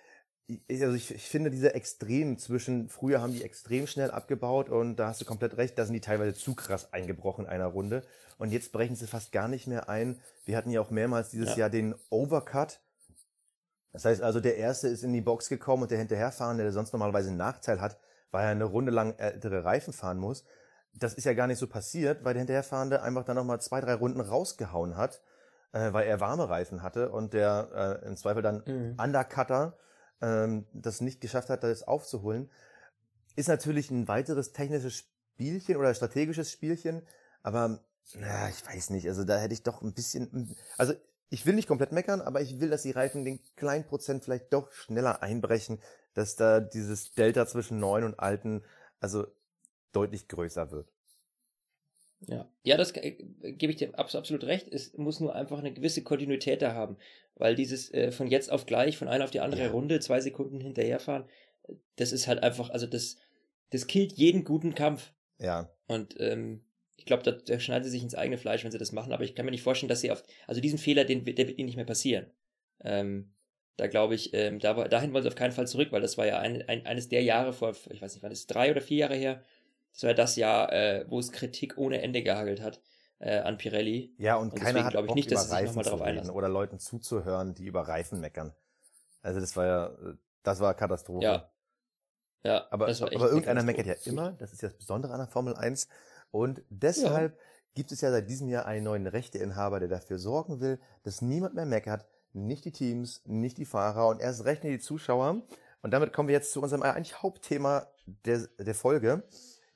[0.71, 5.09] also ich, ich finde diese Extremen zwischen, früher haben die extrem schnell abgebaut und da
[5.09, 8.03] hast du komplett recht, da sind die teilweise zu krass eingebrochen in einer Runde.
[8.37, 10.21] Und jetzt brechen sie fast gar nicht mehr ein.
[10.45, 11.61] Wir hatten ja auch mehrmals dieses Ja.
[11.61, 12.81] Jahr den Overcut.
[13.93, 16.93] Das heißt also, der Erste ist in die Box gekommen und der Hinterherfahrende, der sonst
[16.93, 17.99] normalerweise einen Nachteil hat,
[18.33, 20.45] weil er eine Runde lang ältere Reifen fahren muss.
[20.93, 23.95] Das ist ja gar nicht so passiert, weil der Hinterherfahrende einfach dann nochmal zwei, drei
[23.95, 25.23] Runden rausgehauen hat,
[25.73, 28.97] äh, weil er warme Reifen hatte und der äh, im Zweifel dann mhm.
[29.01, 29.79] Undercutter
[30.21, 32.51] ähm, das nicht geschafft hat, das aufzuholen.
[33.37, 37.03] Ist natürlich ein weiteres technisches Spielchen oder strategisches Spielchen,
[37.43, 40.95] aber na, ich weiß nicht, also da hätte ich doch ein bisschen, also
[41.31, 44.53] ich will nicht komplett meckern, aber ich will, dass die Reifen den kleinen Prozent vielleicht
[44.53, 45.81] doch schneller einbrechen,
[46.13, 48.63] dass da dieses Delta zwischen neuen und alten
[49.01, 49.27] also
[49.93, 50.94] deutlich größer wird.
[52.29, 53.13] Ja, ja, das äh,
[53.53, 54.69] gebe ich dir absolut recht.
[54.73, 56.97] Es muss nur einfach eine gewisse Kontinuität da haben,
[57.37, 59.71] weil dieses äh, von jetzt auf gleich, von einer auf die andere ja.
[59.71, 61.25] Runde, zwei Sekunden hinterherfahren,
[61.97, 63.17] das ist halt einfach, also das,
[63.71, 65.13] das killt jeden guten Kampf.
[65.39, 65.71] Ja.
[65.87, 66.63] Und ähm,
[66.97, 69.25] ich glaube, da, da schneiden sie sich ins eigene Fleisch, wenn sie das machen, aber
[69.25, 71.67] ich kann mir nicht vorstellen, dass sie auf, also diesen Fehler, den, der wird ihnen
[71.67, 72.31] nicht mehr passieren.
[72.83, 73.33] Ähm,
[73.77, 76.27] da glaube ich, ähm, da, dahin wollen sie auf keinen Fall zurück, weil das war
[76.27, 78.99] ja ein, ein, eines der Jahre vor, ich weiß nicht, wann ist drei oder vier
[78.99, 79.43] Jahre her,
[79.95, 82.81] das war das Jahr, äh, wo es Kritik ohne Ende gehagelt hat
[83.21, 84.15] äh, an Pirelli.
[84.19, 86.31] Ja, und, und keiner deswegen, hat glaube ich nicht, dass sie sich nochmal drauf einlassen.
[86.31, 88.53] Oder Leuten zuzuhören, die über Reifen meckern.
[89.23, 89.97] Also das war ja,
[90.43, 91.25] das war Katastrophe.
[91.25, 91.51] Ja.
[92.43, 95.55] Ja, aber, aber irgendeiner meckert ja immer, das ist ja das Besondere an der Formel
[95.55, 95.89] 1.
[96.31, 97.39] Und deshalb ja.
[97.75, 101.55] gibt es ja seit diesem Jahr einen neuen Rechteinhaber, der dafür sorgen will, dass niemand
[101.55, 102.05] mehr meckert,
[102.35, 105.43] nicht die Teams, nicht die Fahrer und erst recht nicht die Zuschauer.
[105.81, 109.23] Und damit kommen wir jetzt zu unserem eigentlich Hauptthema der, der Folge.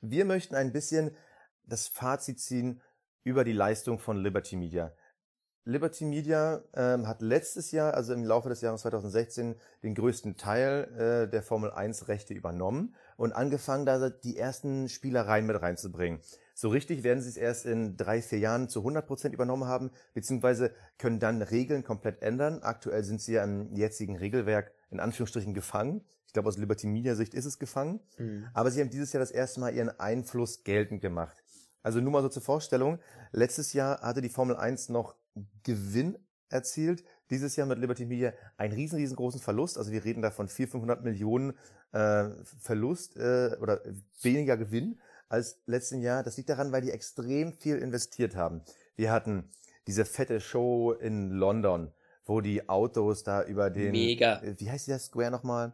[0.01, 1.15] Wir möchten ein bisschen
[1.63, 2.81] das Fazit ziehen
[3.23, 4.93] über die Leistung von Liberty Media.
[5.65, 11.27] Liberty Media ähm, hat letztes Jahr, also im Laufe des Jahres 2016, den größten Teil
[11.27, 16.21] äh, der Formel 1 Rechte übernommen und angefangen, da die ersten Spielereien mit reinzubringen.
[16.55, 19.91] So richtig werden sie es erst in drei, vier Jahren zu 100 Prozent übernommen haben,
[20.13, 22.63] beziehungsweise können dann Regeln komplett ändern.
[22.63, 26.05] Aktuell sind sie ja im jetzigen Regelwerk in Anführungsstrichen gefangen.
[26.29, 28.01] Ich glaube, aus Liberty Media Sicht ist es gefangen.
[28.19, 28.45] Mhm.
[28.53, 31.43] Aber sie haben dieses Jahr das erste Mal ihren Einfluss geltend gemacht.
[31.81, 32.99] Also nur mal so zur Vorstellung.
[33.31, 35.15] Letztes Jahr hatte die Formel 1 noch
[35.63, 37.03] Gewinn erzielt.
[37.31, 39.79] Dieses Jahr mit Liberty Media einen riesen, riesengroßen Verlust.
[39.79, 41.57] Also wir reden da von 400, 500 Millionen
[41.93, 43.81] äh, Verlust äh, oder
[44.21, 46.21] weniger Gewinn als letzten Jahr.
[46.21, 48.61] Das liegt daran, weil die extrem viel investiert haben.
[48.95, 49.49] Wir hatten
[49.87, 51.91] diese fette Show in London,
[52.23, 53.93] wo die Autos da über den...
[53.93, 54.43] Mega.
[54.43, 55.73] Wie heißt der Square nochmal?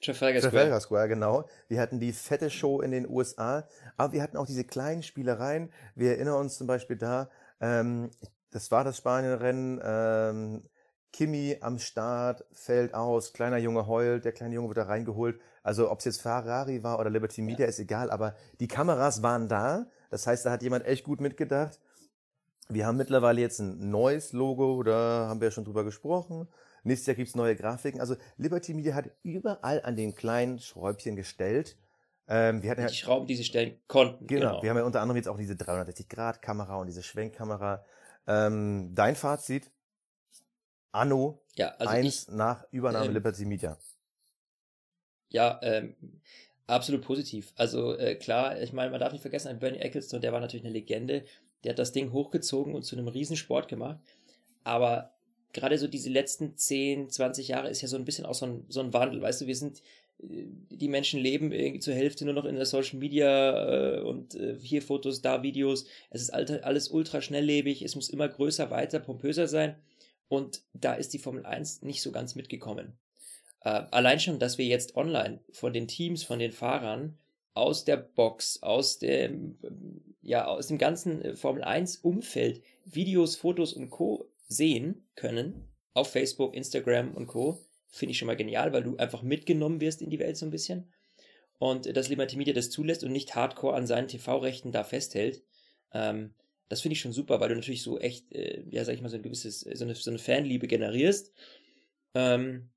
[0.00, 0.52] Trafalgar Square.
[0.52, 1.48] Trafalgar Square, genau.
[1.68, 5.72] Wir hatten die fette Show in den USA, aber wir hatten auch diese kleinen Spielereien.
[5.94, 7.30] Wir erinnern uns zum Beispiel da,
[7.60, 8.10] ähm,
[8.50, 10.62] das war das Spanienrennen, ähm,
[11.12, 15.40] Kimi am Start, fällt aus, kleiner Junge heult, der kleine Junge wird da reingeholt.
[15.62, 17.70] Also ob es jetzt Ferrari war oder Liberty Media, ja.
[17.70, 19.86] ist egal, aber die Kameras waren da.
[20.10, 21.80] Das heißt, da hat jemand echt gut mitgedacht.
[22.68, 26.48] Wir haben mittlerweile jetzt ein neues Logo, da haben wir ja schon drüber gesprochen.
[26.84, 28.00] Nächstes Jahr gibt's neue Grafiken.
[28.00, 31.76] Also Liberty Media hat überall an den kleinen Schräubchen gestellt.
[32.28, 34.26] Ähm, wir hatten ja, die Schrauben, die sie stellen konnten.
[34.26, 34.50] Genau.
[34.50, 34.62] genau.
[34.62, 37.84] Wir haben ja unter anderem jetzt auch diese 360-Grad-Kamera und diese Schwenkkamera.
[38.26, 39.70] Ähm, dein Fazit?
[40.92, 43.78] Anno ja, also 1 ich, nach Übernahme ähm, Liberty Media.
[45.30, 45.96] Ja, ähm,
[46.66, 47.52] absolut positiv.
[47.56, 50.72] Also äh, klar, ich meine, man darf nicht vergessen, Bernie Ecclestone, der war natürlich eine
[50.72, 51.24] Legende.
[51.64, 53.98] Der hat das Ding hochgezogen und zu einem Riesensport gemacht.
[54.64, 55.14] Aber
[55.52, 58.64] gerade so diese letzten 10, 20 Jahre ist ja so ein bisschen auch so ein,
[58.68, 59.20] so ein Wandel.
[59.20, 59.82] Weißt du, wir sind,
[60.22, 64.34] äh, die Menschen leben irgendwie zur Hälfte nur noch in der Social Media äh, und
[64.34, 65.86] äh, hier Fotos, da Videos.
[66.10, 69.76] Es ist alles ultra schnelllebig, es muss immer größer, weiter, pompöser sein.
[70.28, 72.92] Und da ist die Formel 1 nicht so ganz mitgekommen.
[73.60, 77.16] Äh, allein schon, dass wir jetzt online von den Teams, von den Fahrern
[77.54, 79.58] aus der Box, aus dem,
[80.22, 86.10] ja, aus dem ganzen äh, Formel 1 Umfeld Videos, Fotos und Co sehen können auf
[86.10, 87.64] Facebook, Instagram und Co.
[87.90, 90.50] Finde ich schon mal genial, weil du einfach mitgenommen wirst in die Welt so ein
[90.50, 90.92] bisschen.
[91.58, 95.42] Und dass Liberty Media das zulässt und nicht hardcore an seinen TV-Rechten da festhält.
[95.92, 96.34] Ähm,
[96.68, 99.08] das finde ich schon super, weil du natürlich so echt, äh, ja, sag ich mal,
[99.08, 101.32] so ein gewisses, so eine, so eine Fanliebe generierst.
[102.14, 102.70] Ähm,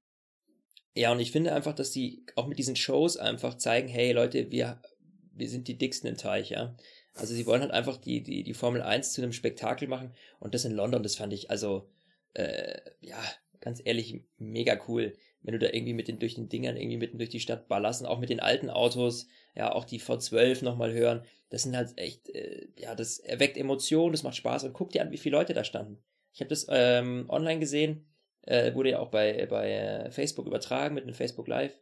[0.95, 4.51] ja, und ich finde einfach, dass die auch mit diesen Shows einfach zeigen, hey Leute,
[4.51, 4.81] wir,
[5.33, 6.75] wir sind die dicksten im Teich, ja.
[7.13, 10.53] Also sie wollen halt einfach die, die, die Formel 1 zu einem Spektakel machen und
[10.53, 11.89] das in London, das fand ich also,
[12.33, 13.21] äh, ja,
[13.59, 15.13] ganz ehrlich, mega cool.
[15.43, 18.01] Wenn du da irgendwie mit den, durch den Dingern irgendwie mitten durch die Stadt ballerst
[18.01, 21.97] und auch mit den alten Autos, ja, auch die V12 nochmal hören, das sind halt
[21.97, 25.37] echt, äh, ja, das erweckt Emotionen, das macht Spaß und guck dir an, wie viele
[25.37, 26.01] Leute da standen.
[26.33, 28.05] Ich habe das ähm, online gesehen,
[28.43, 31.77] äh, wurde ja auch bei, bei äh, Facebook übertragen mit einem Facebook Live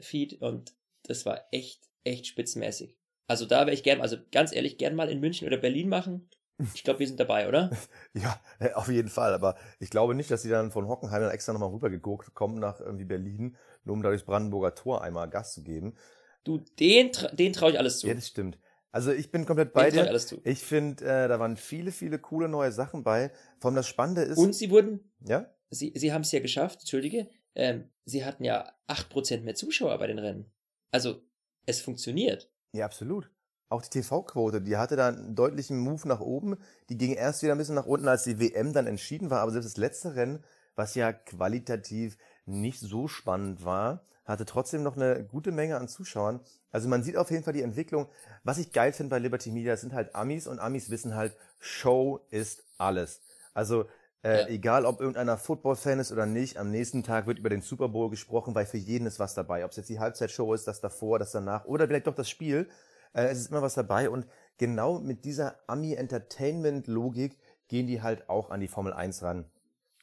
[0.00, 0.72] Feed und
[1.04, 2.96] das war echt, echt spitzenmäßig.
[3.26, 6.28] Also da wäre ich gern, also ganz ehrlich, gern mal in München oder Berlin machen.
[6.74, 7.70] Ich glaube, wir sind dabei, oder?
[8.14, 9.34] ja, äh, auf jeden Fall.
[9.34, 12.78] Aber ich glaube nicht, dass sie dann von Hockenheim dann extra nochmal rübergeguckt kommen nach
[12.78, 15.96] irgendwie Berlin, nur um da durchs Brandenburger Tor einmal Gas zu geben.
[16.44, 18.06] Du, den, tra den traue ich alles zu.
[18.06, 18.58] Ja, das stimmt.
[18.92, 20.10] Also ich bin komplett bei Den trau ich dir.
[20.10, 20.40] alles zu.
[20.44, 23.32] Ich finde, äh, da waren viele, viele coole neue Sachen bei.
[23.58, 26.80] Vor allem das Spannende ist, Und sie wurden, ja, sie, sie haben es ja geschafft,
[26.80, 30.52] entschuldige, ähm, sie hatten ja 8% mehr Zuschauer bei den Rennen.
[30.90, 31.22] Also,
[31.64, 32.51] es funktioniert.
[32.72, 33.30] Ja, absolut.
[33.68, 36.58] Auch die TV-Quote, die hatte da einen deutlichen Move nach oben.
[36.90, 39.40] Die ging erst wieder ein bisschen nach unten, als die WM dann entschieden war.
[39.40, 44.96] Aber selbst das letzte Rennen, was ja qualitativ nicht so spannend war, hatte trotzdem noch
[44.96, 46.40] eine gute Menge an Zuschauern.
[46.70, 48.08] Also man sieht auf jeden Fall die Entwicklung.
[48.44, 52.20] Was ich geil finde bei Liberty Media, sind halt Amis und Amis wissen halt, Show
[52.30, 53.20] ist alles.
[53.54, 53.86] Also
[54.24, 54.46] äh, Ja.
[54.48, 58.10] egal, ob irgendeiner Football-Fan ist oder nicht, am nächsten Tag wird über den Super Bowl
[58.10, 59.64] gesprochen, weil für jeden ist was dabei.
[59.64, 62.68] Ob es jetzt die Halbzeitshow ist, das davor, das danach oder vielleicht doch das Spiel.
[63.14, 64.26] Äh, es ist immer was dabei und
[64.58, 69.44] genau mit dieser Ami-Entertainment-Logik gehen die halt auch an die Formel 1 ran.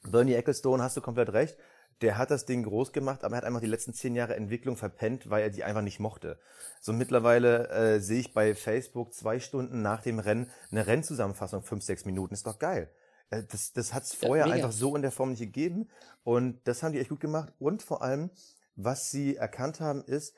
[0.03, 1.57] Bernie Ecclestone, hast du komplett recht.
[2.01, 4.77] Der hat das Ding groß gemacht, aber er hat einfach die letzten zehn Jahre Entwicklung
[4.77, 6.39] verpennt, weil er die einfach nicht mochte.
[6.79, 11.83] So mittlerweile äh, sehe ich bei Facebook zwei Stunden nach dem Rennen eine Rennzusammenfassung, fünf,
[11.83, 12.33] sechs Minuten.
[12.33, 12.89] Ist doch geil.
[13.29, 14.55] Äh, das das hat es Ja, vorher mega.
[14.55, 15.89] einfach so in der Form nicht gegeben.
[16.23, 17.53] Und das haben die echt gut gemacht.
[17.59, 18.29] Und vor allem,
[18.75, 20.33] was sie erkannt haben, ist,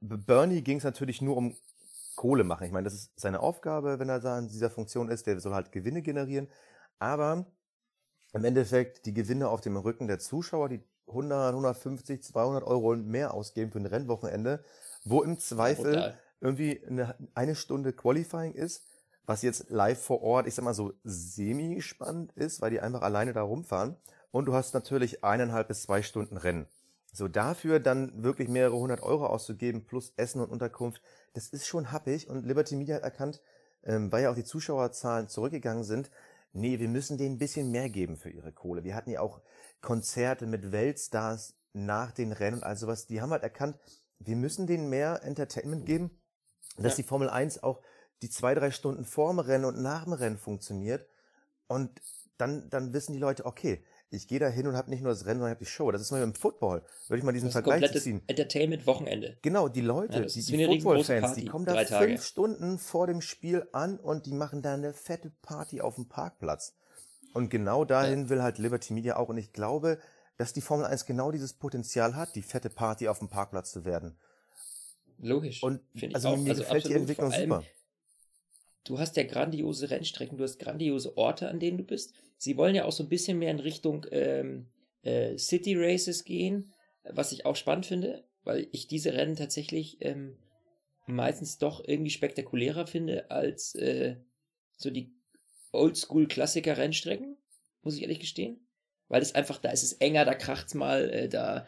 [0.00, 1.56] Bernie ging es natürlich nur um
[2.16, 2.64] Kohle machen.
[2.66, 5.26] Ich meine, das ist seine Aufgabe, wenn er da in dieser Funktion ist.
[5.26, 6.48] Der soll halt Gewinne generieren.
[6.98, 7.46] Aber
[8.32, 13.06] im Endeffekt die Gewinne auf dem Rücken der Zuschauer, die 100, 150, 200 Euro und
[13.06, 14.64] mehr ausgeben für ein Rennwochenende,
[15.04, 16.20] wo im Zweifel Brutal.
[16.40, 18.86] irgendwie eine, eine Stunde Qualifying ist,
[19.26, 23.32] was jetzt live vor Ort, ich sag mal so semi-spannend ist, weil die einfach alleine
[23.32, 23.96] da rumfahren.
[24.30, 26.66] Und du hast natürlich eineinhalb bis zwei Stunden Rennen.
[27.12, 31.00] So dafür dann wirklich mehrere hundert Euro auszugeben, plus Essen und Unterkunft,
[31.32, 32.28] das ist schon happig.
[32.28, 33.40] Und Liberty Media hat erkannt,
[33.84, 36.10] ähm, weil ja auch die Zuschauerzahlen zurückgegangen sind,
[36.52, 38.84] nee, wir müssen denen ein bisschen mehr geben für ihre Kohle.
[38.84, 39.40] Wir hatten ja auch
[39.80, 43.06] Konzerte mit Weltstars nach den Rennen und all sowas.
[43.06, 43.78] Die haben halt erkannt,
[44.18, 46.10] wir müssen denen mehr Entertainment geben,
[46.76, 46.96] dass Ja.
[46.96, 47.80] die Formel 1 auch
[48.22, 51.06] die zwei, drei Stunden vorm Rennen und nach dem Rennen funktioniert.
[51.66, 51.90] Und
[52.38, 55.26] dann, dann wissen die Leute, okay, ich gehe da hin und habe nicht nur das
[55.26, 55.90] Rennen, sondern ich habe die Show.
[55.90, 56.82] Das ist mal im Football.
[57.08, 58.22] Würde ich mal diesen Das Vergleich ziehen.
[58.26, 59.38] Entertainment-Wochenende.
[59.42, 63.66] Genau, die Leute, Ja, die, die Football-Fans, die kommen da fünf Stunden vor dem Spiel
[63.72, 66.74] an und die machen da eine fette Party auf dem Parkplatz.
[67.34, 69.28] Und genau dahin will halt Liberty Media auch.
[69.28, 69.98] Und ich glaube,
[70.38, 73.84] dass die Formel 1 genau dieses Potenzial hat, die fette Party auf dem Parkplatz zu
[73.84, 74.16] werden.
[75.18, 75.62] Logisch.
[75.62, 75.80] Und
[76.12, 76.92] also mir Also gefällt die.
[76.94, 77.62] Entwicklung super.
[78.86, 82.14] Du hast ja grandiose Rennstrecken, du hast grandiose Orte, an denen du bist.
[82.38, 84.68] Sie wollen ja auch so ein bisschen mehr in Richtung ähm,
[85.02, 86.72] äh, City Races gehen,
[87.02, 90.36] was ich auch spannend finde, weil ich diese Rennen tatsächlich ähm,
[91.06, 94.16] meistens doch irgendwie spektakulärer finde als äh,
[94.76, 95.12] so die
[95.72, 97.36] Oldschool-Klassiker-Rennstrecken,
[97.82, 98.68] muss ich ehrlich gestehen.
[99.08, 101.66] Weil es einfach, da ist es enger, da kracht's mal, äh, da,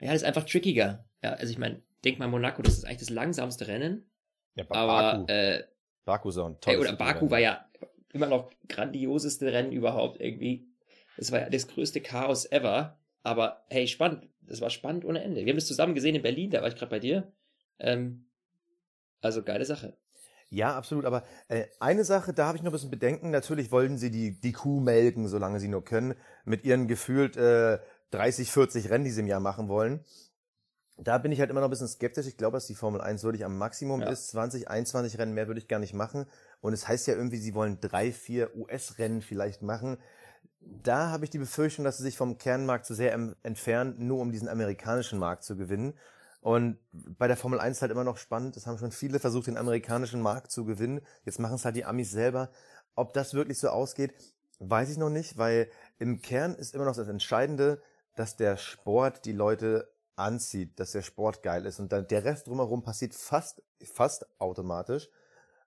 [0.00, 1.08] ja, das ist einfach trickiger.
[1.22, 4.10] Ja, also ich meine, denk mal Monaco, das ist eigentlich das langsamste Rennen,
[4.54, 5.64] Ja, aber äh,
[6.06, 6.98] Baku ist auch ein Hey, tolles oder Rennen.
[6.98, 7.66] Baku war ja
[8.12, 10.66] immer noch grandioseste Rennen überhaupt irgendwie.
[11.18, 12.98] Das war ja das größte Chaos ever.
[13.22, 14.28] Aber hey, spannend.
[14.40, 15.44] Das war spannend ohne Ende.
[15.44, 17.32] Wir haben das zusammen gesehen in Berlin, da war ich gerade bei dir.
[17.80, 18.26] Ähm,
[19.20, 19.96] also geile Sache.
[20.48, 21.04] Ja, absolut.
[21.04, 23.30] Aber äh, eine Sache, da habe ich noch ein bisschen Bedenken.
[23.30, 26.14] Natürlich wollten sie die, die Kuh melken, solange sie nur können,
[26.44, 27.80] mit ihren gefühlt äh,
[28.12, 30.04] 30, 40 Rennen, die sie im Jahr machen wollen.
[30.98, 32.26] Da bin ich halt immer noch ein bisschen skeptisch.
[32.26, 34.08] Ich glaube, dass die Formel 1 wirklich am Maximum Ja.
[34.08, 34.28] ist.
[34.28, 36.26] 20, 21 Rennen mehr würde ich gar nicht machen.
[36.60, 39.98] Und es heißt ja irgendwie, sie wollen drei, vier US-Rennen vielleicht machen.
[40.60, 44.32] Da habe ich die Befürchtung, dass sie sich vom Kernmarkt zu sehr entfernen, nur um
[44.32, 45.94] diesen amerikanischen Markt zu gewinnen.
[46.40, 48.56] Und bei der Formel 1 ist halt immer noch spannend.
[48.56, 51.00] Es haben schon viele versucht, den amerikanischen Markt zu gewinnen.
[51.24, 52.50] Jetzt machen es halt die Amis selber.
[52.94, 54.14] Ob das wirklich so ausgeht,
[54.60, 57.82] weiß ich noch nicht, weil im Kern ist immer noch das Entscheidende,
[58.14, 61.78] dass der Sport die Leute anzieht, dass der Sport geil ist.
[61.78, 65.08] Und dann der Rest drumherum passiert fast, fast automatisch.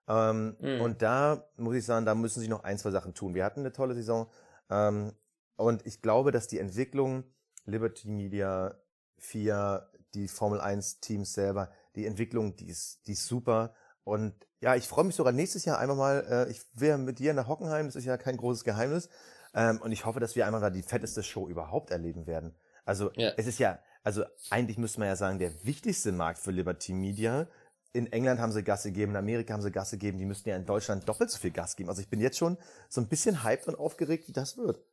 [0.07, 0.81] Ähm, Mhm.
[0.81, 3.35] Und da muss ich sagen, da müssen sie noch ein, zwei Sachen tun.
[3.35, 4.27] Wir hatten eine tolle Saison.
[4.69, 5.13] Ähm,
[5.55, 7.23] und ich glaube, dass die Entwicklung
[7.65, 8.75] Liberty Media,
[9.19, 13.73] FIA, die Formel 1 Teams selber, die Entwicklung, die ist, die ist super.
[14.03, 17.33] Und ja, ich freue mich sogar nächstes Jahr einfach mal, äh, ich will mit dir
[17.35, 19.09] nach Hockenheim, das ist ja kein großes Geheimnis.
[19.53, 22.55] Ähm, und ich hoffe, dass wir einmal da die fetteste Show überhaupt erleben werden.
[22.85, 23.33] Also Ja.
[23.38, 23.77] es ist ja,
[24.10, 27.48] also eigentlich müsste man ja sagen, der wichtigste Markt für Liberty Media.
[27.93, 30.56] In England haben sie Gas gegeben, in Amerika haben sie Gas gegeben, die müssten ja
[30.56, 31.89] in Deutschland doppelt so viel Gas geben.
[31.89, 34.84] Also ich bin jetzt schon so ein bisschen hyped und aufgeregt, wie das wird.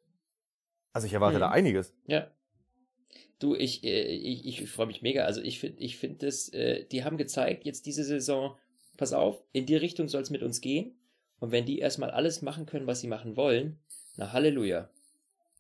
[0.93, 1.41] Also ich erwarte Mhm.
[1.41, 1.95] da einiges.
[2.07, 2.31] Ja.
[3.39, 5.25] Du, ich, äh, ich, ich freue mich mega.
[5.25, 8.55] Also ich finde, ich finde das, äh, die haben gezeigt, jetzt diese Saison,
[8.99, 10.95] pass auf, in die Richtung soll es mit uns gehen.
[11.41, 13.79] Und wenn die erstmal alles machen können, was sie machen wollen,
[14.17, 14.91] na Halleluja.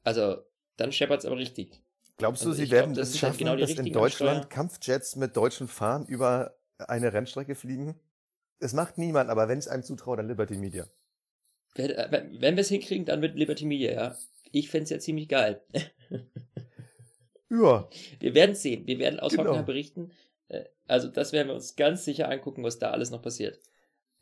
[0.05, 0.43] Also,
[0.77, 1.81] dann scheppert's aber richtig.
[2.19, 4.37] Glaubst du, Also sie glaub, werden das es sind halt schaffen, genau dass in Deutschland
[4.45, 4.49] Ansteuer.
[4.49, 7.99] Kampfjets mit deutschen Fahren über eine Rennstrecke fliegen?
[8.59, 10.87] Es macht niemand, aber wenn es einem zutraut, dann Liberty Media.
[11.75, 14.17] Wenn, äh, wenn wir es hinkriegen, dann mit Liberty Media, ja.
[14.53, 15.61] Ich fänd's ja ziemlich geil.
[17.51, 17.89] Ja,
[18.21, 18.87] Wir werden sehen.
[18.87, 19.45] Wir werden aus Genau.
[19.45, 20.11] Hockenheim berichten.
[20.49, 23.61] Äh, Also das werden wir uns ganz sicher angucken, was da alles noch passiert.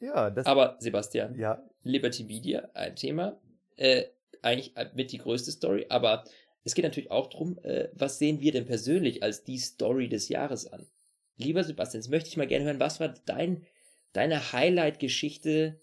[0.00, 3.38] ja, das, Aber Sebastian, ja, Liberty Media, ein Thema,
[3.76, 4.04] äh,
[4.42, 6.24] eigentlich mit die größte Story, aber
[6.64, 10.28] es geht natürlich auch drum, äh, was sehen wir denn persönlich als die Story des
[10.28, 10.86] Jahres an?
[11.36, 13.64] Lieber Sebastian, jetzt möchte ich mal gerne hören, was war dein,
[14.12, 15.80] deine Highlight-Geschichte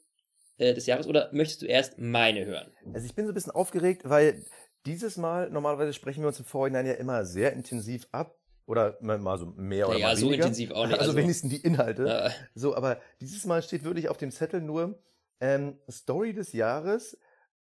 [0.58, 2.72] äh, des Jahres oder möchtest du erst meine hören?
[2.94, 4.44] Also ich bin so ein bisschen aufgeregt, weil
[4.86, 8.38] dieses Mal, normalerweise sprechen wir uns im Vorhinein ja immer sehr intensiv ab.
[8.67, 10.44] Oder mal so mehr oder Naja, mal so weniger.
[10.46, 12.08] intensiv auch nicht, Also, also- wenigstens die Inhalte.
[12.08, 14.98] Äh, So, aber dieses Mal steht wirklich auf dem Zettel nur
[15.41, 17.17] ähm, Story des Jahres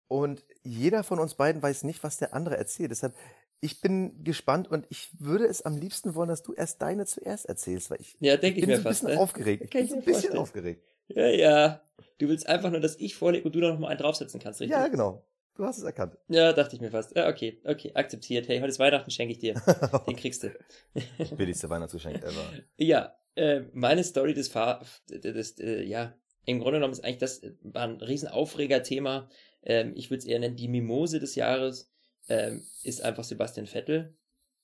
[0.10, 2.92] und jeder von uns beiden weiß nicht, was der andere erzählt.
[2.92, 3.16] Deshalb,
[3.62, 7.46] ich bin gespannt und ich würde es am liebsten wollen, dass du erst deine zuerst
[7.46, 9.02] erzählst, weil ich ja, denke ich bin mir so ein fast.
[9.04, 9.22] bisschen Ne?
[9.22, 9.64] aufgeregt.
[9.64, 10.38] Ich bin ich so ein bisschen vorstellen.
[10.42, 10.84] aufgeregt.
[11.08, 11.82] Ja, ja.
[12.18, 14.60] Du willst einfach nur, dass ich vorlege und du da noch mal einen draufsetzen kannst,
[14.60, 14.78] richtig?
[14.78, 15.26] Ja, genau.
[15.56, 16.18] Du hast es erkannt.
[16.30, 17.16] Ja, dachte ich mir fast.
[17.16, 18.48] Ja, okay, okay, akzeptiert.
[18.48, 19.54] Hey, heute ist Weihnachten, schenke ich dir.
[20.08, 20.52] Den kriegst du.
[21.38, 22.44] Billigste Weihnachtsgeschenk ever.
[22.78, 24.86] Ja, äh, meine Story des Fahr...
[25.10, 26.14] des, äh, ja,
[26.46, 29.30] im Grunde genommen ist eigentlich das äh, war ein riesen Aufreger-Thema.
[29.64, 31.92] Ähm, ich würde es eher nennen, die Mimose des Jahres
[32.28, 34.16] ähm, ist einfach Sebastian Vettel.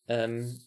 [0.07, 0.59] Ähm,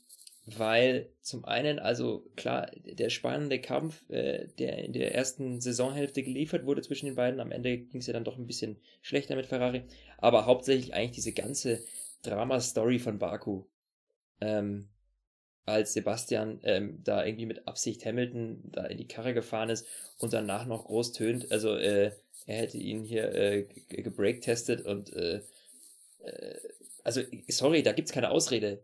[0.57, 6.65] weil zum einen, also klar, der spannende Kampf, äh, der in der ersten Saisonhälfte geliefert
[6.65, 9.47] wurde zwischen den beiden, am Ende ging es ja dann doch ein bisschen schlechter mit
[9.47, 9.83] Ferrari,
[10.17, 11.81] aber hauptsächlich eigentlich diese ganze
[12.23, 13.65] Drama-Story von Baku.
[14.41, 14.89] Ähm,
[15.67, 19.87] als Sebastian ähm, da irgendwie mit Absicht Hamilton da in die Karre gefahren ist
[20.19, 22.13] und danach noch groß tönt, also äh,
[22.49, 25.43] er hätte ihn hier äh, ge- gebreaktestet und äh,
[26.21, 26.59] äh,
[27.05, 28.83] also sorry, da gibt's keine Ausrede.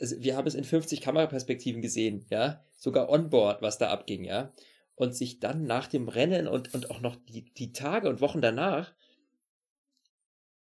[0.00, 4.52] Also, wir haben es in 50 Kameraperspektiven gesehen, ja, sogar onboard, was da abging, ja,
[4.96, 8.40] und sich dann nach dem Rennen und, und auch noch die, die Tage und Wochen
[8.40, 8.92] danach,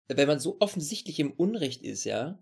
[0.07, 2.39] wenn man so offensichtlich im Unrecht ist, ja,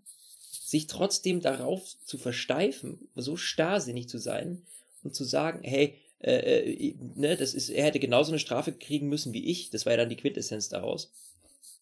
[0.50, 4.62] sich trotzdem darauf zu versteifen, so starrsinnig zu sein
[5.02, 9.08] und zu sagen, hey, äh, äh, ne, das ist, er hätte genauso eine Strafe kriegen
[9.08, 11.12] müssen wie ich, das war ja dann die Quintessenz daraus.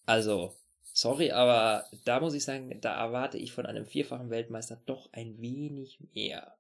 [0.05, 0.53] Also,
[0.93, 5.41] sorry, aber da muss ich sagen, da erwarte ich von einem vierfachen Weltmeister doch ein
[5.41, 6.57] wenig mehr.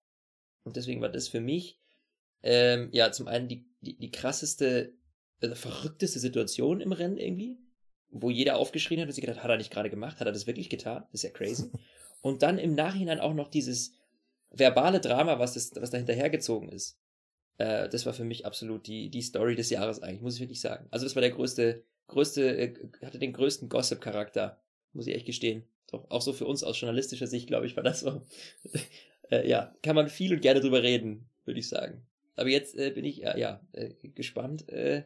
[0.62, 1.80] Und deswegen war das für mich,
[2.44, 4.92] ähm, ja, zum einen die, die, die krasseste,
[5.40, 7.58] äh, verrückteste Situation im Rennen irgendwie,
[8.10, 10.46] wo jeder aufgeschrien hat und sich gedacht, hat er nicht gerade gemacht, hat er das
[10.46, 11.02] wirklich getan?
[11.10, 11.68] Das ist ja crazy.
[12.20, 13.94] Und dann im Nachhinein auch noch dieses
[14.50, 17.01] verbale Drama, was, das, was da hinterhergezogen ist.
[17.58, 20.60] Äh, das war für mich absolut die, die Story des Jahres eigentlich, muss ich wirklich
[20.60, 20.86] sagen.
[20.90, 24.60] Also das war der größte, größte, äh, hatte den größten Gossip-Charakter,
[24.92, 25.64] muss ich echt gestehen.
[25.90, 28.26] Doch, auch so für uns aus journalistischer Sicht, glaube ich, war das so.
[29.30, 32.06] äh, ja, kann man viel und gerne drüber reden, würde ich sagen.
[32.36, 35.04] Aber jetzt äh, bin ich äh, ja äh, gespannt, äh,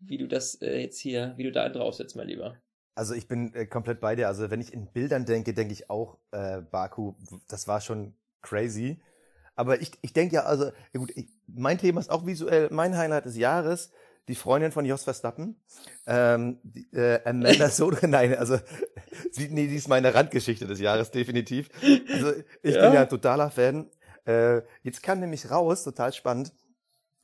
[0.00, 2.56] wie du das äh, jetzt hier, wie du da draufsetzt, mein Lieber.
[2.94, 4.28] Also ich bin äh, komplett bei dir.
[4.28, 7.14] Also wenn ich in Bildern denke, denke ich auch äh, Baku.
[7.48, 9.00] Das war schon crazy.
[9.56, 12.68] Aber ich, ich denke ja, also ja gut, ich, mein Thema ist auch visuell.
[12.70, 13.90] Mein Highlight des Jahres,
[14.28, 15.60] die Freundin von Jos Verstappen,
[16.06, 18.06] ähm, die, äh, Amanda Soto.
[18.06, 18.58] Nein, also
[19.30, 21.68] sie, nee, die ist meine Randgeschichte des Jahres definitiv.
[22.12, 22.82] Also ich Ja.
[22.84, 23.90] bin ja ein totaler Fan.
[24.26, 26.52] Äh, jetzt kam nämlich raus, total spannend.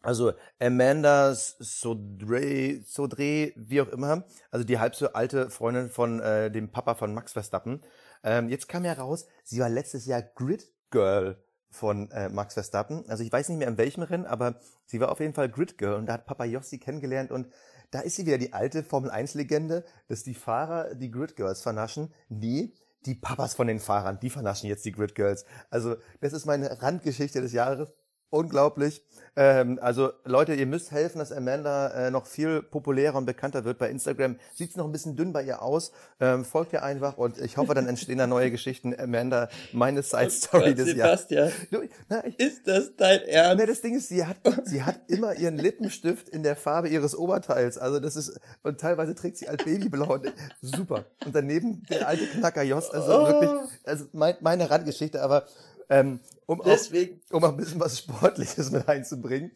[0.03, 6.51] Also Amanda Sodre, Sodre, wie auch immer, also die halb so alte Freundin von äh,
[6.51, 7.83] dem Papa von Max Verstappen.
[8.23, 11.37] Ähm, jetzt kam ja raus, sie war letztes Jahr Grid Girl
[11.71, 13.05] von äh, Max Verstappen.
[13.09, 15.79] Also ich weiß nicht mehr in welchem Rennen, aber sie war auf jeden Fall Grid
[15.79, 17.49] Girl und da hat Papa Jossi kennengelernt und
[17.91, 21.61] da ist sie wieder die alte Formel 1 Legende, dass die Fahrer die Grid Girls
[21.61, 22.13] vernaschen.
[22.29, 22.73] Nee,
[23.07, 25.45] die Papas von den Fahrern, die vernaschen jetzt die Grid Girls.
[25.71, 27.93] Also das ist meine Randgeschichte des Jahres.
[28.31, 29.05] Unglaublich.
[29.37, 33.79] Ähm, also Leute, ihr müsst helfen, dass Amanda äh, noch viel populärer und bekannter wird
[33.79, 34.37] bei Instagram.
[34.55, 35.93] Sieht's noch ein bisschen dünn bei ihr aus.
[36.21, 38.95] Ähm, folgt ihr einfach und ich hoffe, dann entstehen da neue Geschichten.
[38.99, 41.27] Amanda, meine Side Story des Jahres.
[41.29, 43.59] Sebastian, Du, na, ich, ist das dein Ernst?
[43.61, 47.17] na, das Ding ist, sie hat, sie hat immer ihren Lippenstift in der Farbe ihres
[47.17, 47.79] Oberteils.
[47.79, 50.15] Also das ist, und teilweise trägt sie als Babyblau.
[50.15, 51.05] Und, super.
[51.25, 52.91] Und daneben der alte Knacker Jos.
[52.91, 53.27] Also Oh.
[53.29, 53.51] wirklich,
[53.85, 55.45] also mein, meine Randgeschichte, aber
[55.91, 59.53] ähm, um auch, Deswegen, um auch ein bisschen was Sportliches mit einzubringen.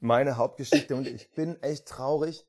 [0.00, 2.46] Meine Hauptgeschichte und ich bin echt traurig.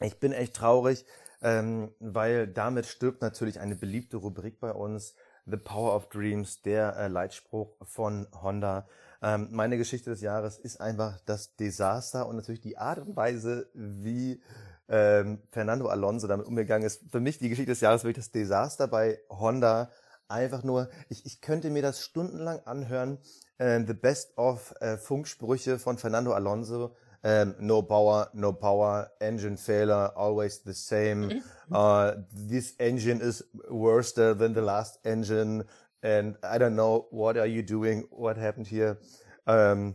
[0.00, 1.04] Ich bin echt traurig,
[1.42, 5.14] ähm, weil damit stirbt natürlich eine beliebte Rubrik bei uns.
[5.46, 8.88] The Power of Dreams, der äh, Leitspruch von Honda.
[9.22, 13.68] Ähm, meine Geschichte des Jahres ist einfach das Desaster und natürlich die Art und Weise,
[13.74, 14.42] wie
[14.88, 17.02] ähm, Fernando Alonso damit umgegangen ist.
[17.10, 19.90] Für mich die Geschichte des Jahres wirklich das Desaster bei Honda
[20.30, 23.18] einfach nur, ich, ich könnte mir das stundenlang anhören,
[23.58, 29.56] äh, The Best of äh, Funksprüche von Fernando Alonso, ähm, no power, no power, engine
[29.56, 31.42] failure, always the same.
[31.70, 35.64] Uh, this engine is worse than the last engine,
[36.02, 38.98] and I don't know what are you doing, what happened here.
[39.46, 39.94] Um,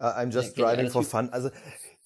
[0.00, 1.30] I'm just ja, driving for fun.
[1.30, 1.50] Also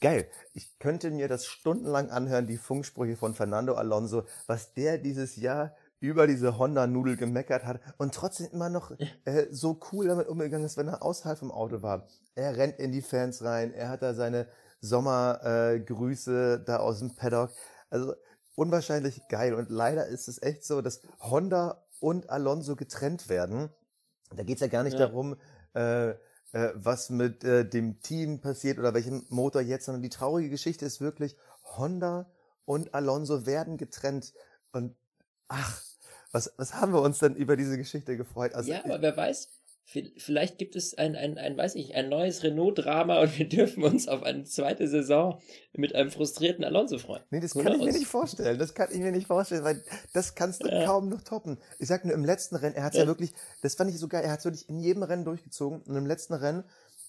[0.00, 0.28] geil.
[0.52, 5.74] Ich könnte mir das stundenlang anhören, die Funksprüche von Fernando Alonso, was der dieses Jahr
[6.00, 8.92] über diese Honda-Nudel gemeckert hat und trotzdem immer noch
[9.24, 12.06] äh, so cool damit umgegangen ist, wenn er außerhalb vom Auto war.
[12.34, 14.46] Er rennt in die Fans rein, er hat da seine
[14.80, 17.50] Sommergrüße äh, da aus dem Paddock.
[17.90, 18.14] Also
[18.54, 19.54] unwahrscheinlich geil.
[19.54, 23.70] Und leider ist es echt so, dass Honda und Alonso getrennt werden.
[24.34, 25.06] Da geht's ja gar nicht ja.
[25.06, 25.36] darum,
[25.74, 30.50] äh, äh, was mit äh, dem Team passiert oder welchem Motor jetzt, sondern die traurige
[30.50, 31.36] Geschichte ist wirklich,
[31.76, 32.30] Honda
[32.64, 34.32] und Alonso werden getrennt.
[34.72, 34.94] Und
[35.48, 35.82] ach,
[36.32, 38.54] was, was haben wir uns denn über diese Geschichte gefreut?
[38.54, 39.48] Also, ja, aber wer weiß,
[40.18, 44.06] vielleicht gibt es ein, ein, ein, weiß ich, ein neues Renault-Drama und wir dürfen uns
[44.06, 45.40] auf eine zweite Saison
[45.72, 47.22] mit einem frustrierten Alonso freuen.
[47.30, 48.58] Nee, das kann ich mir nicht vorstellen.
[48.58, 50.84] Das kann ich mir nicht vorstellen, weil das kannst du ja.
[50.84, 51.58] kaum noch toppen.
[51.78, 53.02] Ich sag nur, im letzten Rennen, er hat ja.
[53.02, 55.80] ja wirklich, das fand ich so geil, er hat es wirklich in jedem Rennen durchgezogen
[55.80, 56.64] und im letzten Rennen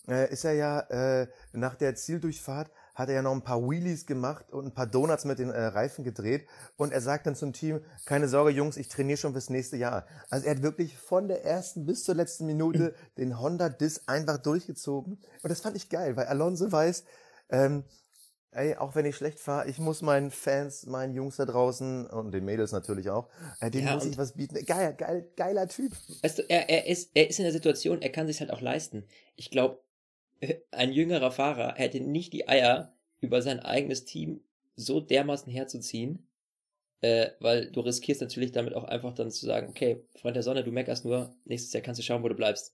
[0.08, 4.06] äh, ist er ja äh, nach der Zieldurchfahrt hat er ja noch ein paar Wheelies
[4.06, 6.46] gemacht und ein paar Donuts mit den äh, Reifen gedreht.
[6.76, 10.06] Und er sagt dann zum Team, keine Sorge Jungs, ich trainiere schon fürs nächste Jahr.
[10.30, 14.38] Also er hat wirklich von der ersten bis zur letzten Minute den Honda Diss einfach
[14.38, 15.14] durchgezogen.
[15.42, 17.06] Und das fand ich geil, weil Alonso weiß,
[17.52, 17.86] ähm,
[18.52, 22.32] ey, auch wenn ich schlecht fahre, ich muss meinen Fans, meinen Jungs da draußen und
[22.32, 23.30] den Mädels natürlich auch,
[23.62, 24.58] äh, denen ja, muss ich was bieten.
[24.66, 25.94] Geil, geil, geiler Typ.
[26.22, 28.62] Weißt du, er, er, ist, er ist in der Situation, er kann sich halt auch
[28.62, 29.06] leisten.
[29.38, 29.80] Ich glaube,
[30.72, 34.42] ein jüngerer Fahrer hätte nicht die Eier, über sein eigenes Team
[34.76, 36.28] so dermaßen herzuziehen,
[37.02, 40.64] äh, weil du riskierst natürlich damit auch einfach dann zu sagen, okay, Freund der Sonne,
[40.64, 42.74] du meckerst nur, nächstes Jahr kannst du schauen, wo du bleibst.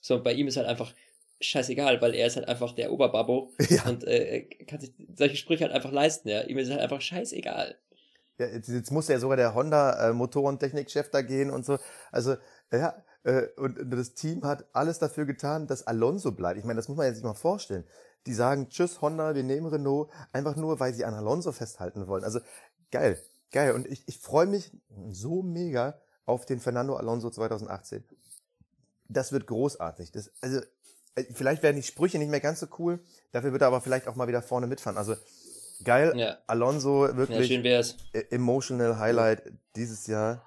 [0.00, 0.94] So, und bei ihm ist halt einfach
[1.40, 3.84] scheißegal, weil er ist halt einfach der Oberbabbo ja.
[3.84, 6.42] und äh, kann sich solche Sprüche halt einfach leisten, ja.
[6.42, 7.76] Ihm ist halt einfach scheißegal.
[8.38, 11.78] Ja, jetzt, jetzt muss ja sogar der Honda äh, Motorentechnik-Chef da gehen und so.
[12.10, 12.36] Also,
[12.72, 12.94] ja,
[13.56, 16.58] und das Team hat alles dafür getan, dass Alonso bleibt.
[16.58, 17.84] Ich meine, das muss man sich mal vorstellen.
[18.26, 22.24] Die sagen, tschüss Honda, wir nehmen Renault, einfach nur, weil sie an Alonso festhalten wollen.
[22.24, 22.40] Also
[22.90, 23.20] geil,
[23.50, 23.72] geil.
[23.72, 24.72] Und ich, ich freue mich
[25.10, 28.04] so mega auf den Fernando Alonso 2018.
[29.08, 30.12] Das wird großartig.
[30.12, 30.60] Das, also
[31.14, 33.00] äh, vielleicht werden die Sprüche nicht mehr ganz so cool,
[33.32, 34.96] dafür wird er aber vielleicht auch mal wieder vorne mitfahren.
[34.96, 35.14] Also
[35.84, 36.38] geil, ja.
[36.46, 37.80] Alonso wirklich ja,
[38.14, 40.46] e-, emotional Highlight dieses Jahr.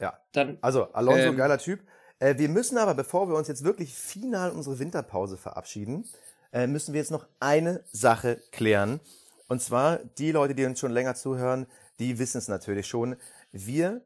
[0.00, 0.18] Ja.
[0.32, 1.80] Dann, also Alonso, ähm, geiler Typ.
[2.18, 6.06] Äh, wir müssen aber, bevor wir uns jetzt wirklich final unsere Winterpause verabschieden,
[6.52, 9.00] äh, müssen wir jetzt noch eine Sache klären.
[9.48, 11.66] Und zwar, die Leute, die uns schon länger zuhören,
[11.98, 13.16] die wissen es natürlich schon.
[13.52, 14.02] Wir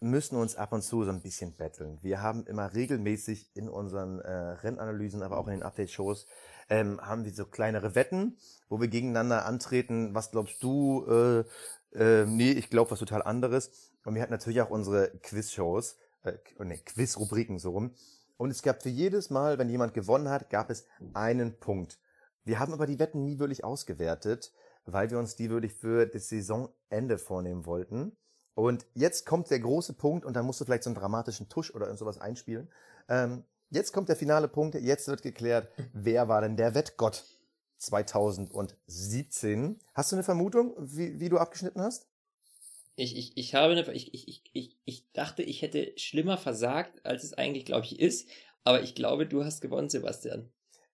[0.00, 1.98] müssen uns ab und zu so ein bisschen betteln.
[2.02, 6.26] Wir haben immer regelmäßig in unseren äh, Rennanalysen, aber auch in den Update-Shows,
[6.68, 8.36] ähm, haben wir so kleinere Wetten,
[8.68, 10.14] wo wir gegeneinander antreten.
[10.14, 11.06] Was glaubst du?
[11.06, 11.44] Äh,
[11.98, 13.93] äh, nee, ich glaube was total anderes.
[14.04, 17.94] Und wir hatten natürlich auch unsere Quiz-Shows, äh, nee, Quiz-Rubriken so rum.
[18.36, 21.98] Und es gab für jedes Mal, wenn jemand gewonnen hat, gab es einen Punkt.
[22.44, 24.52] Wir haben aber die Wetten nie wirklich ausgewertet,
[24.84, 28.16] weil wir uns die wirklich für das Saisonende vornehmen wollten.
[28.54, 31.74] Und jetzt kommt der große Punkt und dann musst du vielleicht so einen dramatischen Tusch
[31.74, 32.70] oder sowas einspielen.
[33.08, 37.24] Ähm, jetzt kommt der finale Punkt, jetzt wird geklärt, wer war denn der Wettgott
[37.78, 39.80] 2017.
[39.94, 42.06] Hast du eine Vermutung, wie, wie du abgeschnitten hast?
[42.96, 47.24] Ich, ich, ich habe eine, ich, ich, ich, ich dachte, ich hätte schlimmer versagt, als
[47.24, 48.28] es eigentlich, glaube ich, ist.
[48.62, 50.50] Aber ich glaube, du hast gewonnen, Sebastian.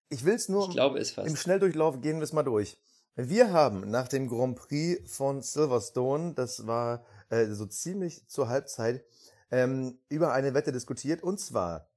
[0.09, 1.29] Ich will es nur ich glaube es fast.
[1.29, 2.79] im Schnelldurchlauf gehen wir es mal durch.
[3.15, 9.05] Wir haben nach dem Grand Prix von Silverstone, das war äh, so ziemlich zur Halbzeit,
[9.51, 11.23] ähm, über eine Wette diskutiert.
[11.23, 11.89] Und zwar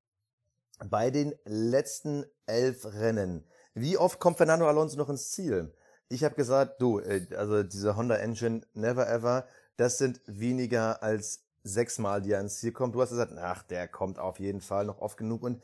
[0.90, 3.46] bei den letzten elf Rennen.
[3.74, 5.74] Wie oft kommt Fernando Alonso noch ins Ziel?
[6.10, 9.48] Ich habe gesagt, du, äh, also diese Honda Engine, never ever.
[9.78, 12.96] Das sind weniger als sechsmal, die er ins Ziel kommt.
[12.96, 15.44] Du hast gesagt, ach, der kommt auf jeden Fall noch oft genug.
[15.44, 15.64] Und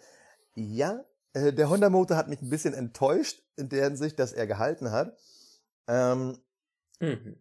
[0.56, 1.04] ja,
[1.34, 5.18] äh, der Honda-Motor hat mich ein bisschen enttäuscht in der Hinsicht, dass er gehalten hat.
[5.88, 6.38] Ähm,
[7.00, 7.36] mhm.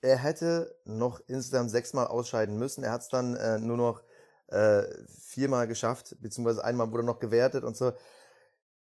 [0.00, 2.82] Er hätte noch insgesamt sechsmal ausscheiden müssen.
[2.82, 4.02] Er hat es dann äh, nur noch
[4.48, 4.82] äh,
[5.18, 7.92] viermal geschafft, beziehungsweise einmal wurde noch gewertet und so.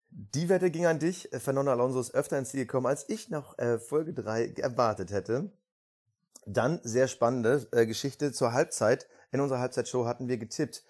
[0.08, 1.28] Die Wette ging an dich.
[1.32, 5.52] Fernando Alonso ist öfter ins Ziel gekommen, als ich nach äh, Folge 3 erwartet hätte.
[6.46, 9.08] Dann sehr spannende äh, Geschichte zur Halbzeit.
[9.32, 10.84] In unserer Halbzeitshow hatten wir getippt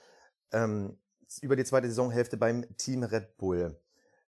[0.52, 0.98] ähm,
[1.42, 3.78] über die zweite Saisonhälfte beim Team Red Bull.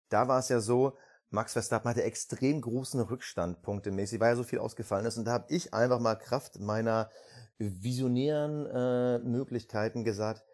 [0.08, 0.96] Da war es ja so,
[1.30, 5.16] Max Verstappen hatte extrem großen Rückstand punktemäßig, weil er so viel ausgefallen ist.
[5.16, 7.10] Und da habe ich einfach mal Kraft meiner
[7.58, 10.44] visionären äh, Möglichkeiten gesagt,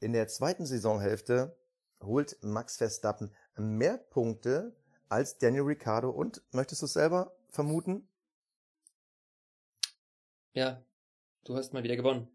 [0.00, 1.56] In der zweiten Saisonhälfte
[2.02, 4.74] holt Max Verstappen mehr Punkte
[5.08, 8.08] als Daniel Ricciardo und möchtest du es selber vermuten?
[10.54, 10.82] Ja,
[11.44, 12.28] du hast mal wieder gewonnen.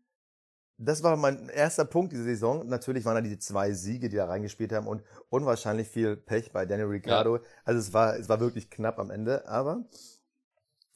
[0.77, 2.67] Das war mein erster Punkt diese Saison.
[2.67, 6.65] Natürlich waren da die zwei Siege, die da reingespielt haben und unwahrscheinlich viel Pech bei
[6.65, 7.37] Daniel Ricciardo.
[7.37, 7.43] Ja.
[7.65, 9.83] Also es war, es war wirklich knapp am Ende, aber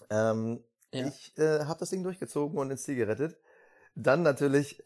[0.10, 0.64] ähm,
[0.94, 1.08] ja.
[1.08, 3.38] ich äh, habe das Ding durchgezogen und ins Ziel gerettet.
[3.96, 4.84] Dann natürlich,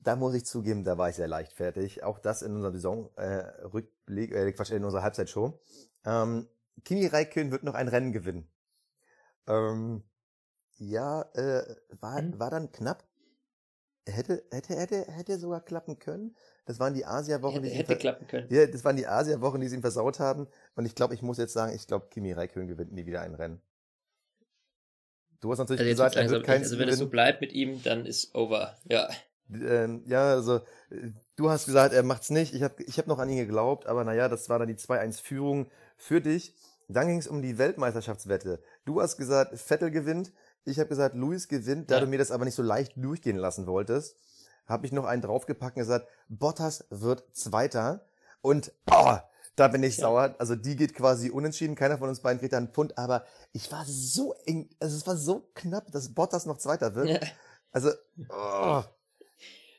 [0.00, 2.02] da muss ich zugeben, da war ich sehr leichtfertig.
[2.02, 5.60] Auch das in unserer Saisonrückblick, äh, äh, Quatsch, in unserer Halbzeitshow.
[6.04, 6.48] Ähm,
[6.84, 8.50] Kimi Räikkönen wird noch ein Rennen gewinnen.
[9.46, 10.04] Ähm,
[10.78, 12.38] ja, äh, war, mhm.
[12.38, 13.04] war dann knapp.
[14.06, 16.34] Hätte, hätte, hätte, hätte sogar klappen können.
[16.64, 18.46] Das waren die Asia-Wochen, die hätte klappen können.
[18.50, 20.46] Ja, das waren die Asia-Wochen, die sie ihm versaut haben.
[20.76, 23.34] Und ich glaube, ich muss jetzt sagen, ich glaube, Kimi Räikkönen gewinnt nie wieder ein
[23.34, 23.60] Rennen.
[25.40, 27.82] Du hast natürlich also gesagt, er wird kein Also wenn es so bleibt mit ihm,
[27.82, 28.76] dann ist over.
[28.84, 29.08] Ja.
[29.52, 30.60] Ähm, ja, also
[31.36, 32.54] du hast gesagt, er macht's nicht.
[32.54, 35.70] Ich habe ich hab noch an ihn geglaubt, aber naja, das war dann die 2-1-Führung
[35.96, 36.54] für dich.
[36.88, 38.62] Dann ging es um die Weltmeisterschaftswette.
[38.84, 40.32] Du hast gesagt, Vettel gewinnt.
[40.68, 41.90] Ich habe gesagt, Luis gewinnt.
[41.90, 42.00] Da ja.
[42.00, 44.16] du mir das aber nicht so leicht durchgehen lassen wolltest,
[44.66, 48.06] habe ich noch einen draufgepackt und gesagt, Bottas wird Zweiter.
[48.40, 49.16] Und oh,
[49.56, 50.02] da bin ich ja.
[50.02, 50.34] sauer.
[50.38, 51.74] Also die geht quasi unentschieden.
[51.74, 52.96] Keiner von uns beiden kriegt da einen Pfund.
[52.98, 57.08] Aber ich war so eng, also es war so knapp, dass Bottas noch Zweiter wird.
[57.08, 57.20] Ja.
[57.70, 57.90] Also,
[58.30, 58.82] oh.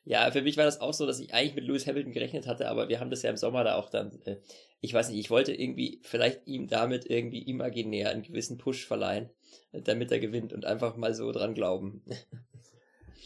[0.10, 2.68] Ja, für mich war das auch so, dass ich eigentlich mit Lewis Hamilton gerechnet hatte,
[2.68, 4.38] aber wir haben das ja im Sommer da auch dann, äh,
[4.82, 9.30] ich weiß nicht, ich wollte irgendwie vielleicht ihm damit irgendwie imaginär einen gewissen Push verleihen,
[9.72, 12.04] äh, damit er gewinnt und einfach mal so dran glauben.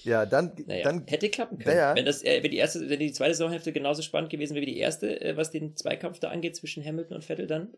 [0.06, 1.78] Ja, dann, naja, dann hätte klappen können.
[1.78, 4.64] Der, wenn das, äh, wenn die erste, wenn die zweite Saisonhälfte genauso spannend gewesen wäre
[4.66, 7.74] wie die erste, äh, was den Zweikampf da angeht zwischen Hamilton und Vettel, dann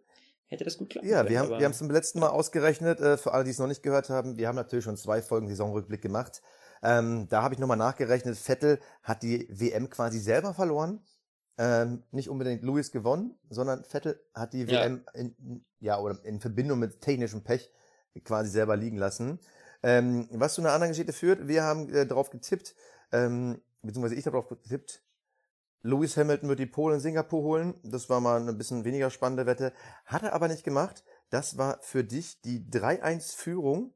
[0.47, 1.27] hätte das gut klappen ja, können.
[1.27, 3.59] Ja, wir haben, wir haben es zum letzten Mal ausgerechnet, äh, für alle, die es
[3.59, 4.39] noch nicht gehört haben.
[4.39, 6.41] Wir haben natürlich schon zwei Folgen Saisonrückblick gemacht.
[6.85, 8.37] Ähm, da habe ich nochmal nachgerechnet.
[8.37, 11.03] Vettel hat die WM quasi selber verloren.
[11.57, 14.81] Ähm, nicht unbedingt Lewis gewonnen, sondern Vettel hat die ja.
[14.81, 17.71] WM in, ja, oder in Verbindung mit technischem Pech
[18.23, 19.39] quasi selber liegen lassen.
[19.81, 22.75] Ähm, was zu einer anderen Geschichte führt, wir haben äh, darauf getippt,
[23.11, 25.01] ähm, beziehungsweise ich habe darauf getippt,
[25.81, 27.75] Lewis Hamilton wird die Pole in Singapur holen.
[27.83, 29.71] Das war mal eine bisschen weniger spannende Wette.
[30.05, 31.03] Hat er aber nicht gemacht.
[31.29, 33.93] Das war für dich die 3-1-Führung,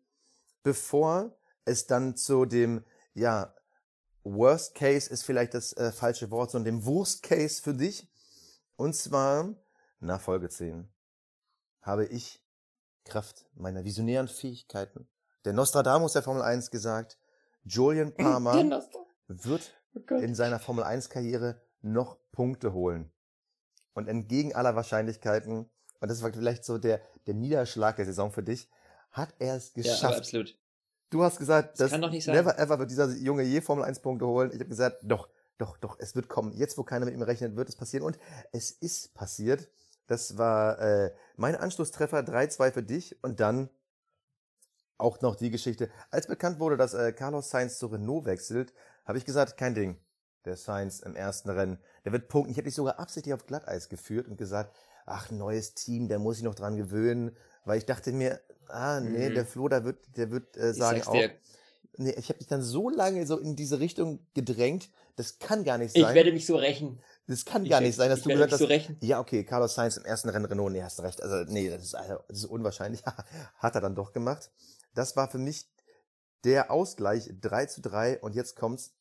[0.61, 1.38] bevor
[1.69, 3.53] es dann zu dem, ja,
[4.23, 8.07] Worst Case ist vielleicht das äh, falsche Wort, sondern dem Worst Case für dich.
[8.75, 9.55] Und zwar
[9.99, 10.89] nach Folge 10
[11.81, 12.43] habe ich
[13.05, 15.07] Kraft meiner visionären Fähigkeiten
[15.45, 17.17] der Nostradamus der Formel 1 gesagt,
[17.63, 18.83] Julian Palmer
[19.27, 23.11] wird oh in seiner Formel 1 Karriere noch Punkte holen.
[23.93, 28.43] Und entgegen aller Wahrscheinlichkeiten, und das war vielleicht so der, der Niederschlag der Saison für
[28.43, 28.69] dich,
[29.11, 30.01] hat er es geschafft.
[30.03, 30.57] Ja, absolut.
[31.09, 32.35] Du hast gesagt, das, das kann doch nicht sein.
[32.35, 34.51] never ever wird dieser Junge je Formel 1 Punkte holen.
[34.51, 36.53] Ich habe gesagt, doch, doch, doch, es wird kommen.
[36.53, 38.05] Jetzt, wo keiner mit ihm rechnet, wird es passieren.
[38.05, 38.19] Und
[38.51, 39.69] es ist passiert.
[40.07, 43.21] Das war äh, mein Anschlusstreffer, 3-2 für dich.
[43.23, 43.69] Und dann
[44.97, 45.89] auch noch die Geschichte.
[46.11, 48.73] Als bekannt wurde, dass äh, Carlos Sainz zu Renault wechselt,
[49.05, 49.97] habe ich gesagt, kein Ding.
[50.45, 52.51] Der Sainz im ersten Rennen, der wird punkten.
[52.51, 56.35] Ich hätte dich sogar absichtlich auf Glatteis geführt und gesagt, ach, neues Team, der muss
[56.35, 57.35] sich noch dran gewöhnen,
[57.65, 58.39] weil ich dachte mir,
[58.69, 59.35] ah, nee, mhm.
[59.35, 61.31] der Flo, der wird, der wird äh, sagen auch, dir.
[61.97, 65.77] nee, ich habe dich dann so lange so in diese Richtung gedrängt, das kann gar
[65.77, 66.03] nicht sein.
[66.03, 67.01] Ich werde mich so rächen.
[67.27, 68.97] Das kann ich gar nicht sein, dass du gesagt hast, so rächen.
[69.01, 71.95] ja, okay, Carlos Sainz im ersten Rennen Renault, nee, hast recht, also nee, das ist,
[71.95, 73.03] also, das ist unwahrscheinlich,
[73.57, 74.49] hat er dann doch gemacht.
[74.95, 75.69] Das war für mich
[76.43, 78.95] der Ausgleich 3 zu 3 und jetzt kommt's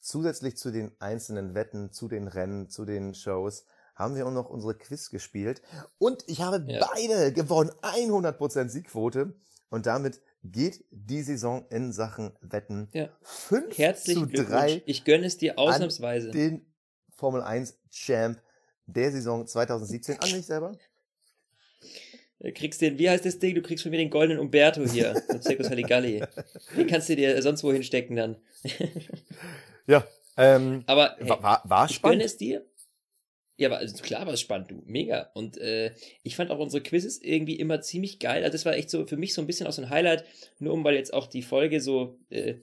[0.00, 3.64] zusätzlich zu den einzelnen Wetten, zu den Rennen, zu den Shows,
[3.94, 5.62] haben wir auch noch unsere Quiz gespielt
[5.98, 6.86] und ich habe ja.
[6.94, 9.34] beide gewonnen, 100% Siegquote
[9.70, 13.08] und damit geht die Saison in Sachen Wetten ja.
[13.22, 14.82] 5 Herzlich zu 3.
[14.86, 16.30] Ich gönne es dir ausnahmsweise.
[16.30, 16.66] den
[17.14, 18.40] Formel 1 Champ
[18.86, 20.76] der Saison 2017 an mich selber.
[22.40, 23.54] Du kriegst den, wie heißt das Ding?
[23.54, 26.24] Du kriegst von mir den goldenen Umberto hier von Circus Halligalli.
[26.76, 28.36] Den kannst du dir sonst wo hinstecken dann.
[29.86, 30.04] ja,
[30.36, 32.18] ähm, aber hey, war, war ich spannend.
[32.18, 32.66] gönne es dir.
[33.56, 34.82] Ja, aber also klar war es spannend, du.
[34.86, 35.30] Mega.
[35.34, 38.42] Und äh, ich fand auch unsere Quizzes irgendwie immer ziemlich geil.
[38.42, 40.24] Also das war echt so für mich so ein bisschen auch so ein Highlight,
[40.58, 42.54] nur um mal jetzt auch die Folge so äh,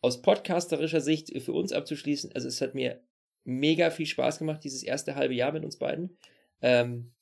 [0.00, 2.32] aus podcasterischer Sicht für uns abzuschließen.
[2.34, 3.00] Also es hat mir
[3.44, 6.16] mega viel Spaß gemacht, dieses erste halbe Jahr mit uns beiden.
[6.60, 7.12] Ähm,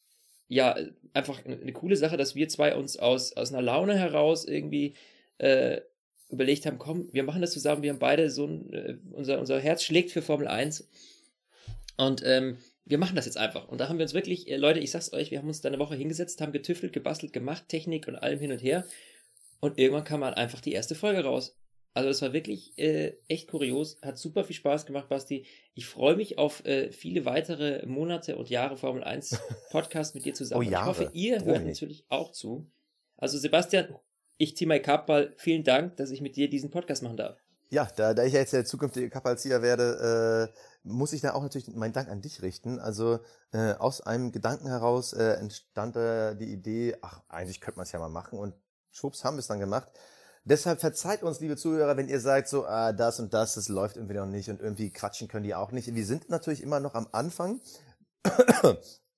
[0.48, 0.76] ja,
[1.14, 4.94] einfach eine coole Sache, dass wir zwei uns aus, aus einer Laune heraus irgendwie
[5.38, 5.80] äh,
[6.28, 9.60] überlegt haben, komm, wir machen das zusammen, wir haben beide so ein, äh, unser, unser
[9.60, 10.88] Herz schlägt für Formel 1
[11.96, 13.68] und ähm, wir machen das jetzt einfach.
[13.68, 15.68] Und da haben wir uns wirklich, äh, Leute, ich sag's euch, wir haben uns da
[15.68, 18.84] eine Woche hingesetzt, haben getüftelt, gebastelt, gemacht, Technik und allem hin und her.
[19.60, 21.56] Und irgendwann kam halt einfach die erste Folge raus.
[21.94, 25.46] Also es war wirklich äh, echt kurios, hat super viel Spaß gemacht, Basti.
[25.74, 29.38] Ich freue mich auf äh, viele weitere Monate und Jahre Formel 1
[29.70, 30.66] Podcast mit dir zusammen.
[30.66, 30.90] Oh, Jahre.
[30.90, 32.66] Ich hoffe, ihr Oh, hört natürlich auch zu.
[33.16, 33.94] Also Sebastian,
[34.38, 35.34] ich ziehe mein Kappball.
[35.36, 37.38] Vielen Dank, dass ich mit dir diesen Podcast machen darf.
[37.70, 41.68] Ja, da, da ich jetzt der zukünftige Kapalzieher werde, äh, muss ich da auch natürlich
[41.68, 42.78] meinen Dank an dich richten.
[42.78, 43.20] Also
[43.52, 47.92] äh, aus einem Gedanken heraus äh, entstand äh, die Idee, ach, eigentlich könnte man es
[47.92, 48.54] ja mal machen und
[48.90, 49.88] schwupps haben wir es dann gemacht.
[50.44, 53.96] Deshalb verzeiht uns, liebe Zuhörer, wenn ihr sagt so, ah, das und das, das läuft
[53.96, 55.94] irgendwie noch nicht und irgendwie quatschen können die auch nicht.
[55.94, 57.60] Wir sind natürlich immer noch am Anfang.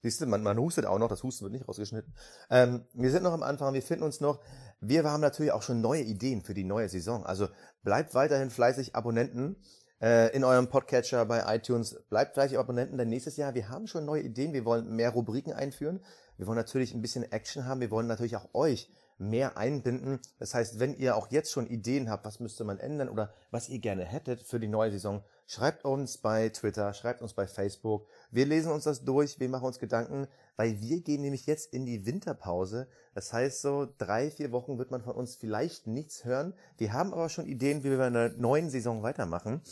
[0.02, 2.14] Siehst du, man, man hustet auch noch, das Husten wird nicht rausgeschnitten.
[2.50, 4.40] Ähm, wir sind noch am Anfang, wir finden uns noch.
[4.80, 7.24] Wir haben natürlich auch schon neue Ideen für die neue Saison.
[7.24, 7.48] Also
[7.82, 9.56] bleibt weiterhin fleißig Abonnenten
[10.04, 11.96] äh, in eurem Podcatcher bei iTunes.
[12.10, 14.52] Bleibt fleißig Abonnenten, denn nächstes Jahr, wir haben schon neue Ideen.
[14.52, 16.04] Wir wollen mehr Rubriken einführen.
[16.36, 17.80] Wir wollen natürlich ein bisschen Action haben.
[17.80, 20.20] Wir wollen natürlich auch euch mehr einbinden.
[20.38, 23.68] Das heißt, wenn ihr auch jetzt schon Ideen habt, was müsste man ändern oder was
[23.70, 28.06] ihr gerne hättet für die neue Saison, schreibt uns bei Twitter, schreibt uns bei Facebook.
[28.30, 30.26] Wir lesen uns das durch, wir machen uns Gedanken,
[30.56, 32.88] weil wir gehen nämlich jetzt in die Winterpause.
[33.14, 36.52] Das heißt, so drei, vier Wochen wird man von uns vielleicht nichts hören.
[36.76, 39.62] Wir haben aber schon Ideen, wie wir in der neuen Saison weitermachen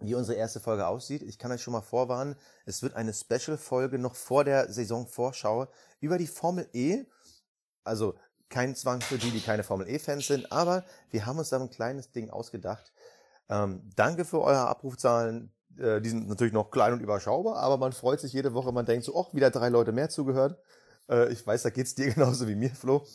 [0.00, 1.22] wie unsere erste Folge aussieht.
[1.22, 2.36] Ich kann euch schon mal vorwarnen,
[2.66, 5.68] es wird eine Special-Folge noch vor der Saisonvorschau
[6.00, 7.04] über die Formel E.
[7.84, 8.14] Also
[8.48, 11.70] kein Zwang für die, die keine Formel E-Fans sind, aber wir haben uns da ein
[11.70, 12.92] kleines Ding ausgedacht.
[13.48, 15.52] Ähm, danke für eure Abrufzahlen.
[15.78, 18.72] Äh, die sind natürlich noch klein und überschaubar, aber man freut sich jede Woche.
[18.72, 20.58] Man denkt so, ach, wieder drei Leute mehr zugehört.
[21.08, 23.06] Äh, ich weiß, da geht's dir genauso wie mir, Flo.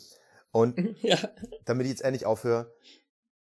[0.52, 1.18] Und ja.
[1.64, 2.72] damit ich jetzt endlich aufhöre,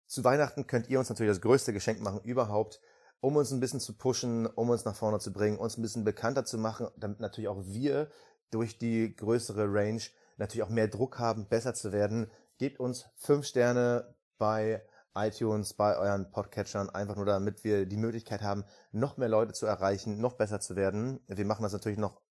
[0.08, 2.80] zu Weihnachten könnt ihr uns natürlich das größte Geschenk machen überhaupt,
[3.26, 6.04] um uns ein bisschen zu pushen, um uns nach vorne zu bringen, uns ein bisschen
[6.04, 8.12] bekannter zu machen, damit natürlich auch wir
[8.52, 10.02] durch die größere Range
[10.38, 12.30] natürlich auch mehr Druck haben, besser zu werden.
[12.60, 14.84] Gebt uns fünf Sterne bei
[15.16, 19.66] iTunes, bei euren Podcatchern, einfach nur damit wir die Möglichkeit haben, noch mehr Leute zu
[19.66, 21.20] erreichen, noch besser zu werden.
[21.26, 22.22] Wir machen das natürlich noch,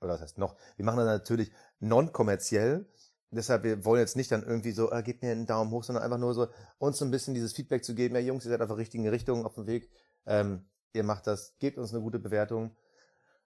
[0.00, 2.88] oder was heißt noch, wir machen das natürlich non-kommerziell.
[3.32, 6.04] Deshalb, wir wollen jetzt nicht dann irgendwie so, äh, gebt mir einen Daumen hoch, sondern
[6.04, 6.46] einfach nur so,
[6.78, 9.08] uns so ein bisschen dieses Feedback zu geben, ja Jungs, ihr seid auf der richtigen
[9.08, 9.90] Richtung, auf dem Weg,
[10.26, 12.76] ähm, ihr macht das, gebt uns eine gute Bewertung.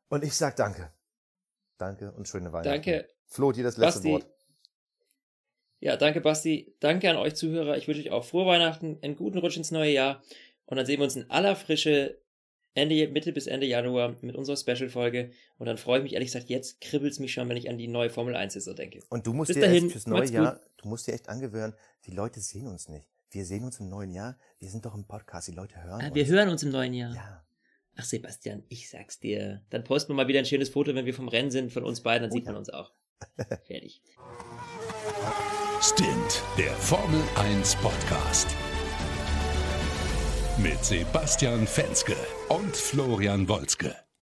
[0.08, 0.92] Und ich sag danke.
[1.78, 2.82] Danke und schöne Weihnachten.
[2.82, 3.08] Danke.
[3.26, 4.10] Flo, dir das letzte Basti.
[4.10, 4.26] Wort.
[5.78, 6.74] Ja, danke Basti.
[6.80, 7.76] Danke an euch Zuhörer.
[7.78, 10.22] Ich wünsche euch auch frohe Weihnachten, einen guten Rutsch ins neue Jahr.
[10.66, 12.20] Und dann sehen wir uns in aller Frische
[12.74, 15.30] Ende, Mitte bis Ende Januar mit unserer Special-Folge.
[15.58, 17.88] Und dann freue ich mich, ehrlich gesagt, jetzt kribbelt's mich schon, wenn ich an die
[17.88, 19.00] neue Formel 1 Saison denke.
[19.08, 21.74] Und du musst Bis dir dahin, echt fürs neue Jahr, du musst dir echt angewöhnen,
[22.06, 23.08] die Leute sehen uns nicht.
[23.30, 24.36] Wir sehen uns im neuen Jahr.
[24.58, 26.14] Wir sind doch im Podcast, die Leute hören Ah, uns.
[26.14, 27.14] wir hören uns im neuen Jahr.
[27.14, 27.44] Ja.
[27.96, 29.62] Ach Sebastian, ich sag's dir.
[29.70, 32.00] Dann posten wir mal wieder ein schönes Foto, wenn wir vom Rennen sind von uns
[32.02, 32.52] beiden, dann Oh sieht ja.
[32.52, 32.92] man uns auch.
[33.66, 34.02] Fertig.
[35.80, 38.48] Stint, der Formel 1 Podcast.
[40.58, 42.16] Mit Sebastian Fenske
[42.48, 43.94] und Florian Wolzke.